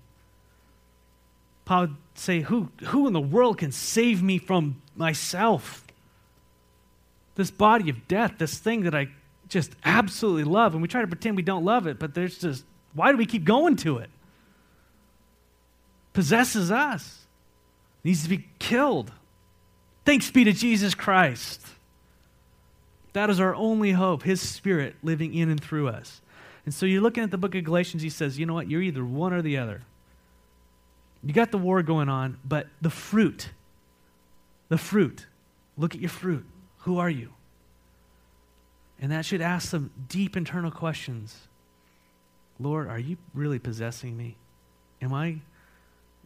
Paul 1.64 1.82
would 1.82 1.96
say 2.14 2.40
who 2.40 2.70
who 2.86 3.06
in 3.06 3.12
the 3.12 3.20
world 3.20 3.58
can 3.58 3.70
save 3.70 4.20
me 4.20 4.38
from 4.38 4.82
myself? 4.96 5.84
This 7.36 7.52
body 7.52 7.88
of 7.88 8.08
death 8.08 8.34
this 8.38 8.58
thing 8.58 8.82
that 8.82 8.96
I 8.96 9.10
just 9.48 9.76
absolutely 9.84 10.42
love 10.42 10.72
and 10.72 10.82
we 10.82 10.88
try 10.88 11.02
to 11.02 11.06
pretend 11.06 11.36
we 11.36 11.42
don't 11.42 11.64
love 11.64 11.86
it 11.86 12.00
but 12.00 12.14
there's 12.14 12.38
just 12.38 12.64
why 12.94 13.12
do 13.12 13.16
we 13.16 13.26
keep 13.26 13.44
going 13.44 13.76
to 13.76 13.98
it? 13.98 14.10
Possesses 16.12 16.72
us 16.72 17.25
needs 18.06 18.22
to 18.22 18.28
be 18.28 18.46
killed. 18.60 19.10
Thanks 20.04 20.30
be 20.30 20.44
to 20.44 20.52
Jesus 20.52 20.94
Christ. 20.94 21.60
That 23.14 23.30
is 23.30 23.40
our 23.40 23.52
only 23.52 23.90
hope, 23.90 24.22
His 24.22 24.40
Spirit 24.40 24.94
living 25.02 25.34
in 25.34 25.50
and 25.50 25.60
through 25.60 25.88
us. 25.88 26.20
And 26.64 26.72
so 26.72 26.86
you're 26.86 27.02
looking 27.02 27.24
at 27.24 27.32
the 27.32 27.38
book 27.38 27.56
of 27.56 27.64
Galatians, 27.64 28.04
he 28.04 28.10
says, 28.10 28.38
you 28.38 28.46
know 28.46 28.54
what? 28.54 28.70
You're 28.70 28.82
either 28.82 29.04
one 29.04 29.32
or 29.32 29.42
the 29.42 29.58
other. 29.58 29.82
You 31.24 31.32
got 31.32 31.50
the 31.50 31.58
war 31.58 31.82
going 31.82 32.08
on, 32.08 32.38
but 32.44 32.68
the 32.80 32.90
fruit, 32.90 33.50
the 34.68 34.78
fruit, 34.78 35.26
look 35.76 35.96
at 35.96 36.00
your 36.00 36.10
fruit. 36.10 36.46
Who 36.80 36.98
are 36.98 37.10
you? 37.10 37.32
And 39.00 39.10
that 39.10 39.24
should 39.24 39.40
ask 39.40 39.68
some 39.68 39.90
deep 40.08 40.36
internal 40.36 40.70
questions. 40.70 41.48
Lord, 42.60 42.88
are 42.88 43.00
you 43.00 43.16
really 43.34 43.58
possessing 43.58 44.16
me? 44.16 44.36
Am 45.02 45.12
I 45.12 45.38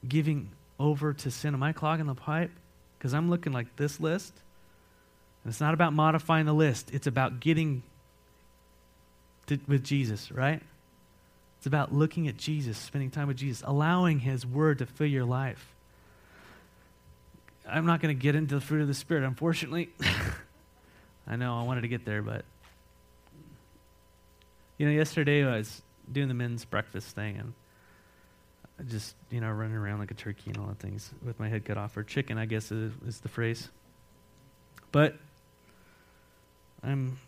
giving 0.07 0.51
over 0.81 1.13
to 1.13 1.31
sin? 1.31 1.55
Am 1.55 1.63
I 1.63 1.73
clogging 1.73 2.07
the 2.07 2.15
pipe? 2.15 2.51
Because 2.99 3.15
I'm 3.15 3.31
looking 3.31 3.53
like 3.53 3.77
this 3.77 4.01
list. 4.01 4.33
And 5.45 5.53
it's 5.53 5.61
not 5.61 5.75
about 5.75 5.93
modifying 5.93 6.47
the 6.47 6.53
list, 6.53 6.91
it's 6.93 7.07
about 7.07 7.39
getting 7.41 7.83
to, 9.47 9.59
with 9.69 9.85
Jesus, 9.85 10.33
right? 10.33 10.63
It's 11.59 11.67
about 11.67 11.95
looking 11.95 12.27
at 12.27 12.39
Jesus, 12.39 12.79
spending 12.79 13.11
time 13.11 13.29
with 13.29 13.37
Jesus, 13.37 13.63
allowing 13.67 14.21
His 14.21 14.47
Word 14.47 14.79
to 14.79 14.87
fill 14.87 15.07
your 15.07 15.27
life. 15.27 15.75
I'm 17.69 17.85
not 17.85 18.01
going 18.01 18.17
to 18.17 18.21
get 18.21 18.35
into 18.35 18.55
the 18.55 18.61
fruit 18.61 18.81
of 18.81 18.89
the 18.89 18.95
Spirit, 18.95 19.25
unfortunately. 19.25 19.91
I 21.27 21.37
know 21.37 21.59
I 21.59 21.63
wanted 21.63 21.83
to 21.83 21.89
get 21.89 22.05
there, 22.05 22.23
but. 22.23 22.45
You 24.79 24.87
know, 24.87 24.93
yesterday 24.93 25.45
I 25.45 25.59
was 25.59 25.83
doing 26.11 26.29
the 26.29 26.35
men's 26.35 26.65
breakfast 26.65 27.15
thing, 27.15 27.37
and 27.37 27.53
just, 28.89 29.15
you 29.31 29.41
know, 29.41 29.51
running 29.51 29.77
around 29.77 29.99
like 29.99 30.11
a 30.11 30.15
turkey 30.15 30.51
and 30.51 30.59
all 30.59 30.67
the 30.67 30.75
things 30.75 31.11
with 31.25 31.39
my 31.39 31.49
head 31.49 31.65
cut 31.65 31.77
off. 31.77 31.97
Or 31.97 32.03
chicken, 32.03 32.39
I 32.39 32.47
guess 32.47 32.71
is, 32.73 32.93
is 33.07 33.21
the 33.21 33.29
phrase. 33.29 33.69
But 34.93 35.17
I'm 36.83 37.19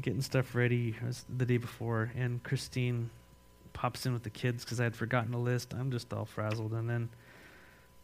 getting 0.00 0.22
stuff 0.22 0.54
ready 0.54 0.94
the 1.36 1.46
day 1.46 1.56
before, 1.56 2.10
and 2.16 2.42
Christine 2.42 3.10
pops 3.72 4.06
in 4.06 4.12
with 4.12 4.22
the 4.22 4.30
kids 4.30 4.64
because 4.64 4.80
I 4.80 4.84
had 4.84 4.96
forgotten 4.96 5.34
a 5.34 5.38
list. 5.38 5.74
I'm 5.74 5.90
just 5.90 6.12
all 6.12 6.24
frazzled. 6.24 6.72
And 6.72 6.88
then 6.88 7.08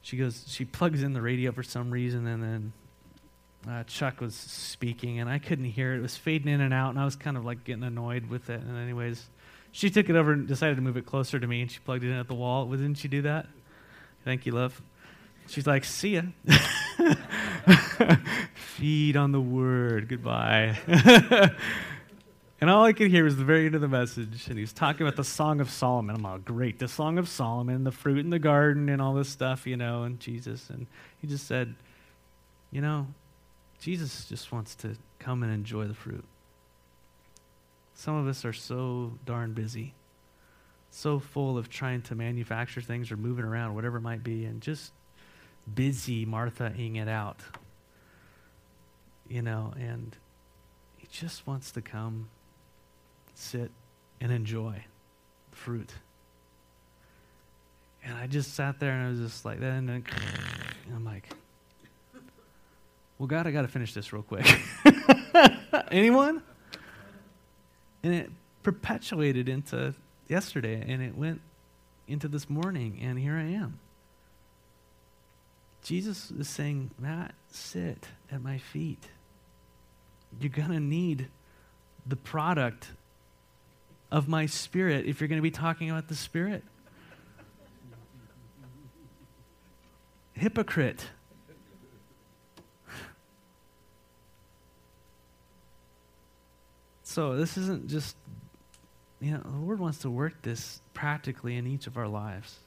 she 0.03 0.17
goes, 0.17 0.45
she 0.49 0.65
plugs 0.65 1.03
in 1.03 1.13
the 1.13 1.23
radio 1.23 1.53
for 1.53 1.63
some 1.63 1.91
reason, 1.91 2.27
and 2.27 2.43
then 2.43 2.73
uh, 3.69 3.85
Chuck 3.85 4.21
was 4.21 4.35
speaking, 4.35 5.21
and 5.21 5.29
I 5.29 5.39
couldn't 5.39 5.67
hear 5.67 5.95
it. 5.95 5.99
It 5.99 6.03
was 6.03 6.17
fading 6.17 6.53
in 6.53 6.61
and 6.61 6.75
out, 6.75 6.91
and 6.91 6.99
I 6.99 7.05
was 7.05 7.17
kind 7.17 7.37
of 7.37 7.45
like 7.45 7.65
getting 7.65 7.85
annoyed 7.85 8.27
with 8.27 8.51
it. 8.51 8.61
And, 8.61 8.77
anyways, 8.77 9.29
she 9.73 9.91
took 9.91 10.09
it 10.09 10.17
over 10.17 10.33
and 10.33 10.47
decided 10.47 10.77
to 10.77 10.83
move 10.83 10.97
it 10.97 11.07
closer 11.07 11.39
to 11.39 11.47
me, 11.47 11.63
and 11.63 11.71
she 11.71 11.79
plugged 11.81 12.05
it 12.05 12.11
in 12.11 12.17
at 12.17 12.29
the 12.29 12.35
wall. 12.35 12.67
Didn't 12.67 12.97
she 12.97 13.09
do 13.09 13.23
that? 13.23 13.47
Thank 14.25 14.47
you, 14.47 14.53
love. 14.53 14.81
She's 15.47 15.67
like, 15.67 15.85
see 15.85 16.15
ya. 16.17 16.23
Feed 18.55 19.17
on 19.17 19.33
the 19.33 19.41
word. 19.41 20.09
Goodbye. 20.09 20.79
and 22.61 22.71
all 22.71 22.85
I 22.85 22.93
could 22.93 23.11
hear 23.11 23.25
was 23.25 23.37
the 23.37 23.45
very 23.45 23.67
end 23.67 23.75
of 23.75 23.81
the 23.81 23.89
message. 23.89 24.47
And 24.47 24.57
he 24.57 24.63
was 24.63 24.73
talking 24.73 25.07
about 25.07 25.17
the 25.17 25.25
Song 25.25 25.61
of 25.61 25.71
Solomon. 25.71 26.17
I'm 26.17 26.23
like, 26.23 26.45
great, 26.45 26.79
the 26.79 26.87
Song 26.89 27.19
of 27.19 27.29
Solomon, 27.29 27.83
the 27.85 27.91
fruit 27.91 28.19
in 28.19 28.31
the 28.31 28.39
garden, 28.39 28.89
and 28.89 29.03
all 29.03 29.15
this 29.15 29.29
stuff, 29.29 29.67
you 29.67 29.77
know, 29.77 30.05
and 30.05 30.21
Jesus. 30.21 30.71
And 30.71 30.87
he 31.21 31.27
just 31.27 31.47
said, 31.47 31.75
you 32.71 32.81
know, 32.81 33.09
Jesus 33.81 34.27
just 34.27 34.53
wants 34.53 34.75
to 34.77 34.97
come 35.19 35.43
and 35.43 35.53
enjoy 35.53 35.87
the 35.87 35.95
fruit. 35.95 36.25
Some 38.01 38.17
of 38.17 38.27
us 38.27 38.47
are 38.47 38.55
so 38.55 39.13
darn 39.27 39.53
busy, 39.53 39.93
so 40.91 41.19
full 41.19 41.59
of 41.59 41.69
trying 41.69 42.01
to 42.05 42.15
manufacture 42.15 42.81
things 42.81 43.13
or 43.13 43.19
moving 43.19 43.45
around, 43.45 43.75
whatever 43.75 43.99
it 43.99 44.01
might 44.01 44.25
be, 44.25 44.47
and 44.47 44.63
just 44.63 44.95
busy 45.75 46.25
Martha-ing 46.25 46.97
it 46.97 47.09
out. 47.09 47.41
You 49.29 49.43
know, 49.43 49.75
and 49.79 50.17
he 50.97 51.09
just 51.13 51.47
wants 51.47 51.73
to 51.73 51.83
come, 51.83 52.31
sit, 53.35 53.71
and 54.19 54.33
enjoy 54.33 54.83
fruit. 55.53 55.93
And 58.03 58.17
I 58.17 58.29
just 58.29 58.55
sat 58.55 58.81
there 58.81 58.93
and 58.93 59.09
I 59.09 59.11
was 59.11 59.19
just 59.19 59.45
like 59.45 59.61
that, 59.61 59.75
and 59.75 59.87
then 59.87 60.05
I'm 60.97 61.05
like, 61.05 61.29
well, 63.19 63.27
God, 63.27 63.47
I 63.47 63.51
got 63.51 63.61
to 63.61 63.69
finish 63.69 63.93
this 63.93 64.11
real 64.11 64.23
quick. 64.23 64.47
Anyone? 65.91 66.43
And 68.03 68.15
it 68.15 68.31
perpetuated 68.63 69.49
into 69.49 69.95
yesterday, 70.29 70.85
and 70.87 71.03
it 71.03 71.17
went 71.17 71.41
into 72.09 72.29
this 72.29 72.49
morning, 72.49 72.99
and 73.03 73.19
here 73.19 73.37
I 73.37 73.45
am. 73.45 73.79
Jesus 75.83 76.31
is 76.31 76.49
saying, 76.49 76.91
Matt, 76.99 77.35
sit 77.51 78.09
at 78.31 78.43
my 78.43 78.59
feet. 78.59 79.09
You're 80.41 80.51
going 80.51 80.71
to 80.71 80.81
need 80.81 81.29
the 82.07 82.17
product 82.17 82.93
of 84.11 84.29
my 84.29 84.47
spirit 84.47 85.07
if 85.07 85.21
you're 85.21 85.29
going 85.29 85.39
to 85.39 85.43
be 85.43 85.51
talking 85.51 85.91
about 85.91 86.09
the 86.09 86.15
spirit. 86.15 86.65
Hypocrite. 90.33 91.07
So 97.11 97.35
this 97.35 97.57
isn't 97.57 97.89
just, 97.89 98.15
you 99.21 99.33
know, 99.33 99.41
the 99.41 99.57
Lord 99.57 99.81
wants 99.81 99.99
to 99.99 100.11
work 100.11 100.43
this 100.43 100.81
practically 100.95 101.57
in 101.57 101.67
each 101.67 101.89
of 101.89 101.97
our 101.97 102.07
lives. 102.07 102.61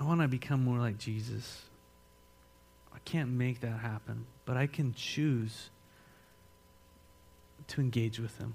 I 0.00 0.02
want 0.02 0.22
to 0.22 0.28
become 0.28 0.64
more 0.64 0.78
like 0.78 0.96
Jesus. 0.96 1.60
I 2.94 2.98
can't 3.04 3.28
make 3.28 3.60
that 3.60 3.80
happen, 3.80 4.24
but 4.46 4.56
I 4.56 4.66
can 4.66 4.94
choose 4.94 5.68
to 7.68 7.82
engage 7.82 8.18
with 8.18 8.38
Him. 8.38 8.54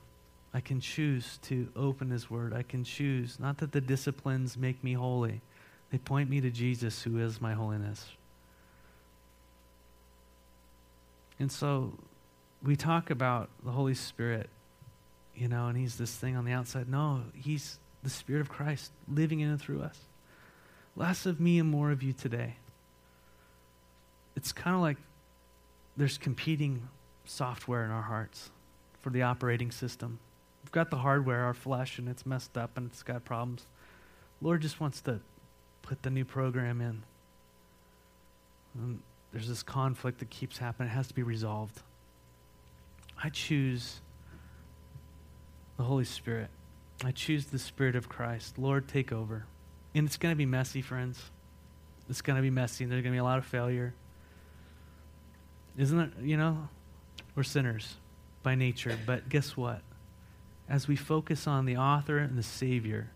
I 0.56 0.60
can 0.60 0.82
choose 0.82 1.38
to 1.44 1.70
open 1.76 2.10
His 2.10 2.32
Word. 2.32 2.52
I 2.52 2.64
can 2.64 2.84
choose, 2.84 3.40
not 3.40 3.60
that 3.60 3.74
the 3.74 3.82
disciplines 3.82 4.58
make 4.58 4.84
me 4.84 4.94
holy, 4.94 5.42
they 5.92 6.00
point 6.00 6.32
me 6.32 6.42
to 6.42 6.50
Jesus, 6.50 7.04
who 7.04 7.20
is 7.20 7.40
my 7.40 7.54
holiness. 7.54 8.10
And 11.40 11.52
so 11.52 11.94
we 12.64 12.76
talk 12.76 13.10
about 13.10 13.50
the 13.64 13.72
Holy 13.72 13.94
Spirit, 13.94 14.50
you 15.36 15.48
know, 15.48 15.68
and 15.68 15.78
he's 15.78 15.98
this 15.98 16.16
thing 16.16 16.36
on 16.36 16.46
the 16.46 16.52
outside. 16.52 16.90
No, 16.90 17.24
he's 17.34 17.80
the 18.04 18.10
Spirit 18.10 18.42
of 18.42 18.50
Christ 18.50 18.92
living 19.08 19.40
in 19.40 19.50
and 19.50 19.62
through 19.62 19.82
us. 19.82 20.00
Less 20.96 21.26
of 21.26 21.40
me 21.40 21.60
and 21.60 21.70
more 21.70 21.92
of 21.92 22.02
you 22.02 22.14
today. 22.14 22.56
It's 24.36 24.52
kind 24.52 24.76
of 24.76 24.82
like 24.82 24.98
there's 25.96 26.18
competing 26.18 26.88
software 27.26 27.86
in 27.86 27.92
our 27.92 28.02
hearts 28.02 28.50
for 29.02 29.10
the 29.10 29.24
operating 29.24 29.72
system. 29.72 30.20
We've 30.64 30.72
got 30.72 30.90
the 30.90 30.98
hardware, 30.98 31.44
our 31.44 31.54
flesh, 31.54 31.98
and 31.98 32.10
it's 32.10 32.26
messed 32.26 32.58
up 32.58 32.78
and 32.78 32.90
it's 32.92 33.04
got 33.04 33.26
problems. 33.26 33.66
Lord 34.42 34.62
just 34.62 34.80
wants 34.80 35.02
to 35.02 35.20
put 35.82 36.04
the 36.04 36.10
new 36.10 36.26
program 36.26 36.82
in. 36.82 37.04
And 38.76 39.00
there's 39.32 39.48
this 39.48 39.64
conflict 39.64 40.20
that 40.20 40.30
keeps 40.30 40.58
happening. 40.58 40.90
It 40.90 40.94
has 40.94 41.08
to 41.08 41.14
be 41.14 41.24
resolved. 41.24 41.82
I 43.22 43.30
choose 43.30 44.02
the 45.78 45.84
Holy 45.84 46.06
Spirit. 46.06 46.50
I 47.04 47.12
choose 47.12 47.46
the 47.46 47.60
Spirit 47.60 47.96
of 47.96 48.10
Christ. 48.10 48.58
Lord, 48.58 48.88
take 48.88 49.12
over. 49.12 49.46
And 49.94 50.08
it's 50.08 50.18
going 50.18 50.32
to 50.32 50.38
be 50.38 50.46
messy, 50.46 50.82
friends. 50.82 51.22
It's 52.10 52.22
going 52.22 52.38
to 52.38 52.42
be 52.42 52.50
messy, 52.50 52.84
and 52.84 52.92
there's 52.92 53.04
going 53.04 53.14
to 53.14 53.16
be 53.16 53.20
a 53.20 53.24
lot 53.24 53.38
of 53.38 53.46
failure. 53.46 53.94
Isn't 55.78 56.00
it? 56.00 56.12
You 56.22 56.38
know, 56.38 56.70
we're 57.36 57.44
sinners 57.44 57.96
by 58.44 58.56
nature, 58.56 58.98
but 59.06 59.30
guess 59.30 59.56
what? 59.58 59.82
As 60.70 60.88
we 60.88 60.96
focus 60.96 61.48
on 61.48 61.66
the 61.66 61.78
author 61.78 62.18
and 62.18 62.38
the 62.38 62.44
Savior 62.44 63.12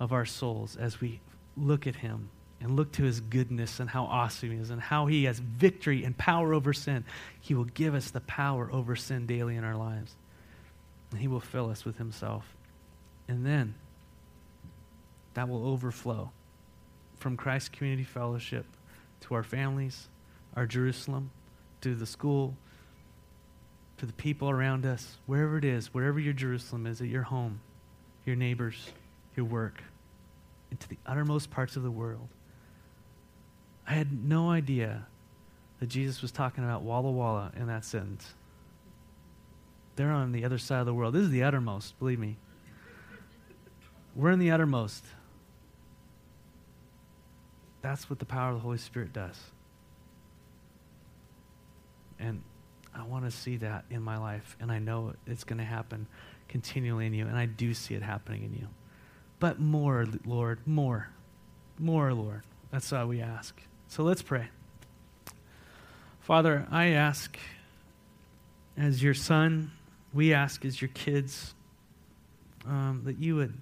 of 0.00 0.12
our 0.12 0.24
souls, 0.24 0.76
as 0.76 1.00
we 1.00 1.20
look 1.56 1.86
at 1.86 1.96
Him, 1.96 2.30
and 2.62 2.76
look 2.76 2.92
to 2.92 3.02
his 3.02 3.20
goodness 3.20 3.80
and 3.80 3.90
how 3.90 4.04
awesome 4.04 4.52
he 4.52 4.56
is 4.56 4.70
and 4.70 4.80
how 4.80 5.06
he 5.06 5.24
has 5.24 5.40
victory 5.40 6.04
and 6.04 6.16
power 6.16 6.54
over 6.54 6.72
sin, 6.72 7.04
he 7.40 7.54
will 7.54 7.64
give 7.64 7.94
us 7.94 8.10
the 8.10 8.20
power 8.20 8.70
over 8.72 8.94
sin 8.94 9.26
daily 9.26 9.56
in 9.56 9.64
our 9.64 9.76
lives. 9.76 10.14
And 11.10 11.20
he 11.20 11.28
will 11.28 11.40
fill 11.40 11.70
us 11.70 11.84
with 11.84 11.98
himself. 11.98 12.56
And 13.28 13.44
then 13.44 13.74
that 15.34 15.48
will 15.48 15.66
overflow 15.66 16.30
from 17.18 17.36
Christ 17.36 17.72
Community 17.72 18.04
Fellowship 18.04 18.64
to 19.22 19.34
our 19.34 19.42
families, 19.42 20.08
our 20.54 20.66
Jerusalem, 20.66 21.30
to 21.80 21.94
the 21.94 22.06
school, 22.06 22.54
to 23.98 24.06
the 24.06 24.12
people 24.12 24.50
around 24.50 24.86
us, 24.86 25.16
wherever 25.26 25.58
it 25.58 25.64
is, 25.64 25.92
wherever 25.92 26.18
your 26.20 26.32
Jerusalem 26.32 26.86
is, 26.86 27.00
at 27.00 27.08
your 27.08 27.22
home, 27.22 27.60
your 28.24 28.36
neighbors, 28.36 28.90
your 29.36 29.46
work, 29.46 29.82
into 30.70 30.88
the 30.88 30.98
uttermost 31.06 31.50
parts 31.50 31.76
of 31.76 31.82
the 31.82 31.90
world. 31.90 32.28
I 33.86 33.92
had 33.92 34.24
no 34.24 34.50
idea 34.50 35.06
that 35.80 35.88
Jesus 35.88 36.22
was 36.22 36.30
talking 36.30 36.64
about 36.64 36.82
Walla 36.82 37.10
Walla 37.10 37.52
in 37.56 37.66
that 37.66 37.84
sentence. 37.84 38.34
They're 39.96 40.10
on 40.10 40.32
the 40.32 40.44
other 40.44 40.58
side 40.58 40.80
of 40.80 40.86
the 40.86 40.94
world. 40.94 41.14
This 41.14 41.22
is 41.22 41.30
the 41.30 41.42
uttermost, 41.42 41.98
believe 41.98 42.18
me. 42.18 42.36
We're 44.14 44.30
in 44.30 44.38
the 44.38 44.50
uttermost. 44.50 45.04
That's 47.82 48.08
what 48.08 48.18
the 48.18 48.24
power 48.24 48.50
of 48.50 48.56
the 48.56 48.60
Holy 48.60 48.78
Spirit 48.78 49.12
does. 49.12 49.38
And 52.18 52.42
I 52.94 53.02
want 53.02 53.24
to 53.24 53.30
see 53.30 53.56
that 53.56 53.84
in 53.90 54.02
my 54.02 54.18
life, 54.18 54.56
and 54.60 54.70
I 54.70 54.78
know 54.78 55.14
it's 55.26 55.44
going 55.44 55.58
to 55.58 55.64
happen 55.64 56.06
continually 56.48 57.06
in 57.06 57.14
you, 57.14 57.26
and 57.26 57.36
I 57.36 57.46
do 57.46 57.74
see 57.74 57.94
it 57.94 58.02
happening 58.02 58.44
in 58.44 58.52
you. 58.52 58.68
But 59.40 59.58
more, 59.58 60.06
Lord, 60.24 60.60
more. 60.66 61.08
More, 61.78 62.12
Lord. 62.12 62.42
That's 62.70 62.92
all 62.92 63.08
we 63.08 63.20
ask. 63.20 63.60
So 63.92 64.02
let's 64.04 64.22
pray. 64.22 64.48
Father, 66.20 66.66
I 66.70 66.86
ask 66.92 67.38
as 68.74 69.02
your 69.02 69.12
son, 69.12 69.70
we 70.14 70.32
ask 70.32 70.64
as 70.64 70.80
your 70.80 70.88
kids 70.94 71.52
um, 72.66 73.02
that 73.04 73.18
you 73.18 73.36
would 73.36 73.52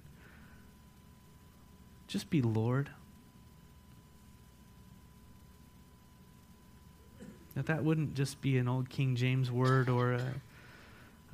just 2.07 2.29
be 2.29 2.41
Lord. 2.41 2.89
That 7.55 7.65
that 7.65 7.83
wouldn't 7.83 8.13
just 8.13 8.39
be 8.39 8.57
an 8.57 8.69
old 8.69 8.89
King 8.89 9.17
James 9.17 9.51
word 9.51 9.89
or 9.89 10.13
a, 10.13 10.33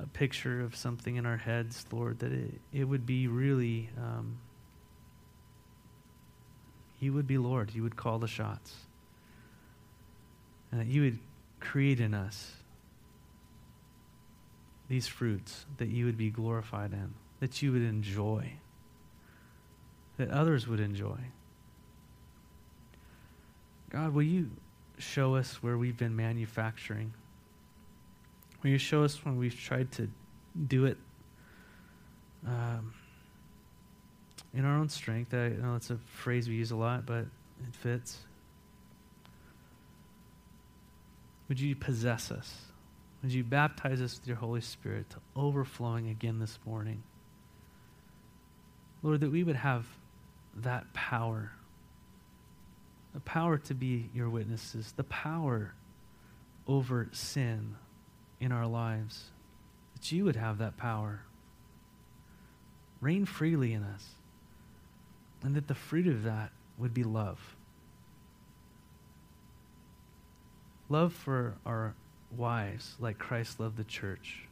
a 0.00 0.06
picture 0.06 0.60
of 0.60 0.74
something 0.74 1.14
in 1.14 1.24
our 1.24 1.36
heads, 1.36 1.86
Lord, 1.92 2.18
that 2.18 2.32
it, 2.32 2.54
it 2.72 2.82
would 2.82 3.06
be 3.06 3.28
really, 3.28 3.90
um, 3.96 4.38
you 6.98 7.12
would 7.12 7.28
be 7.28 7.38
Lord. 7.38 7.72
You 7.76 7.84
would 7.84 7.94
call 7.94 8.18
the 8.18 8.26
shots 8.26 8.87
and 10.70 10.80
that 10.80 10.86
you 10.86 11.02
would 11.02 11.18
create 11.60 12.00
in 12.00 12.14
us 12.14 12.52
these 14.88 15.06
fruits 15.06 15.66
that 15.76 15.88
you 15.88 16.06
would 16.06 16.16
be 16.16 16.30
glorified 16.30 16.92
in, 16.92 17.14
that 17.40 17.60
you 17.62 17.72
would 17.72 17.82
enjoy, 17.82 18.52
that 20.16 20.30
others 20.30 20.66
would 20.66 20.80
enjoy. 20.80 21.18
God, 23.90 24.12
will 24.12 24.22
you 24.22 24.50
show 24.98 25.34
us 25.34 25.62
where 25.62 25.78
we've 25.78 25.96
been 25.96 26.16
manufacturing? 26.16 27.12
Will 28.62 28.70
you 28.70 28.78
show 28.78 29.04
us 29.04 29.24
when 29.24 29.36
we've 29.36 29.58
tried 29.58 29.92
to 29.92 30.08
do 30.66 30.86
it 30.86 30.96
um, 32.46 32.92
in 34.54 34.64
our 34.64 34.76
own 34.78 34.88
strength? 34.88 35.32
I 35.32 35.50
know 35.50 35.76
it's 35.76 35.90
a 35.90 35.98
phrase 36.06 36.48
we 36.48 36.54
use 36.54 36.70
a 36.70 36.76
lot, 36.76 37.06
but 37.06 37.26
it 37.62 37.74
fits. 37.80 38.18
Would 41.48 41.60
you 41.60 41.74
possess 41.74 42.30
us? 42.30 42.54
Would 43.22 43.32
you 43.32 43.42
baptize 43.42 44.00
us 44.00 44.18
with 44.18 44.28
your 44.28 44.36
Holy 44.36 44.60
Spirit 44.60 45.10
to 45.10 45.16
overflowing 45.34 46.08
again 46.08 46.38
this 46.38 46.58
morning? 46.64 47.02
Lord, 49.02 49.20
that 49.20 49.32
we 49.32 49.42
would 49.42 49.56
have 49.56 49.86
that 50.56 50.92
power 50.92 51.52
the 53.14 53.20
power 53.20 53.58
to 53.58 53.74
be 53.74 54.10
your 54.14 54.28
witnesses, 54.28 54.92
the 54.96 55.04
power 55.04 55.74
over 56.68 57.08
sin 57.12 57.74
in 58.40 58.52
our 58.52 58.66
lives, 58.66 59.30
that 59.94 60.12
you 60.12 60.24
would 60.24 60.36
have 60.36 60.58
that 60.58 60.76
power. 60.76 61.22
Reign 63.00 63.24
freely 63.24 63.72
in 63.72 63.82
us, 63.82 64.04
and 65.42 65.54
that 65.54 65.68
the 65.68 65.74
fruit 65.74 66.06
of 66.06 66.24
that 66.24 66.52
would 66.78 66.94
be 66.94 67.02
love. 67.02 67.56
Love 70.88 71.12
for 71.12 71.54
our 71.66 71.94
wives, 72.36 72.96
like 72.98 73.18
Christ 73.18 73.60
loved 73.60 73.76
the 73.76 73.84
church. 73.84 74.44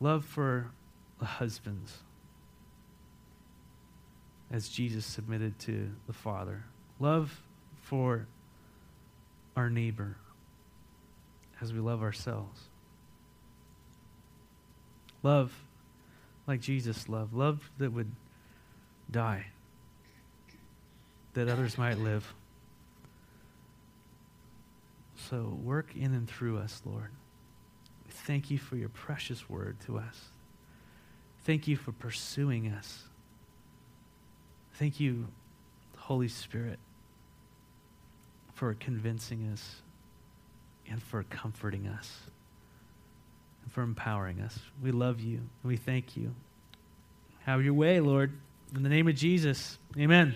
Love 0.00 0.24
for 0.24 0.70
the 1.18 1.24
husbands 1.24 1.98
as 4.50 4.68
Jesus 4.68 5.04
submitted 5.04 5.58
to 5.60 5.90
the 6.06 6.12
Father. 6.12 6.64
Love 7.00 7.42
for 7.82 8.26
our 9.56 9.70
neighbor 9.70 10.16
as 11.60 11.72
we 11.72 11.80
love 11.80 12.02
ourselves. 12.02 12.60
Love 15.22 15.52
like 16.46 16.60
Jesus 16.60 17.08
loved. 17.08 17.34
Love 17.34 17.70
that 17.78 17.92
would 17.92 18.12
die, 19.10 19.46
that 21.34 21.48
others 21.48 21.76
might 21.76 21.98
live. 21.98 22.32
So 25.28 25.58
work 25.62 25.96
in 25.96 26.14
and 26.14 26.28
through 26.28 26.58
us, 26.58 26.82
Lord. 26.84 27.10
We 28.04 28.12
Thank 28.12 28.50
you 28.50 28.58
for 28.58 28.76
your 28.76 28.88
precious 28.88 29.48
word 29.48 29.78
to 29.86 29.98
us. 29.98 30.28
Thank 31.44 31.66
you 31.66 31.76
for 31.76 31.92
pursuing 31.92 32.68
us. 32.68 33.02
Thank 34.74 35.00
you, 35.00 35.28
Holy 35.96 36.28
Spirit, 36.28 36.78
for 38.54 38.74
convincing 38.74 39.50
us 39.52 39.82
and 40.88 41.02
for 41.02 41.24
comforting 41.24 41.88
us 41.88 42.20
and 43.64 43.72
for 43.72 43.82
empowering 43.82 44.40
us. 44.40 44.58
We 44.82 44.92
love 44.92 45.20
you 45.20 45.38
and 45.38 45.48
we 45.64 45.76
thank 45.76 46.16
you. 46.16 46.34
Have 47.44 47.64
your 47.64 47.74
way, 47.74 48.00
Lord. 48.00 48.32
In 48.74 48.82
the 48.82 48.88
name 48.88 49.08
of 49.08 49.14
Jesus, 49.14 49.78
amen. 49.98 50.34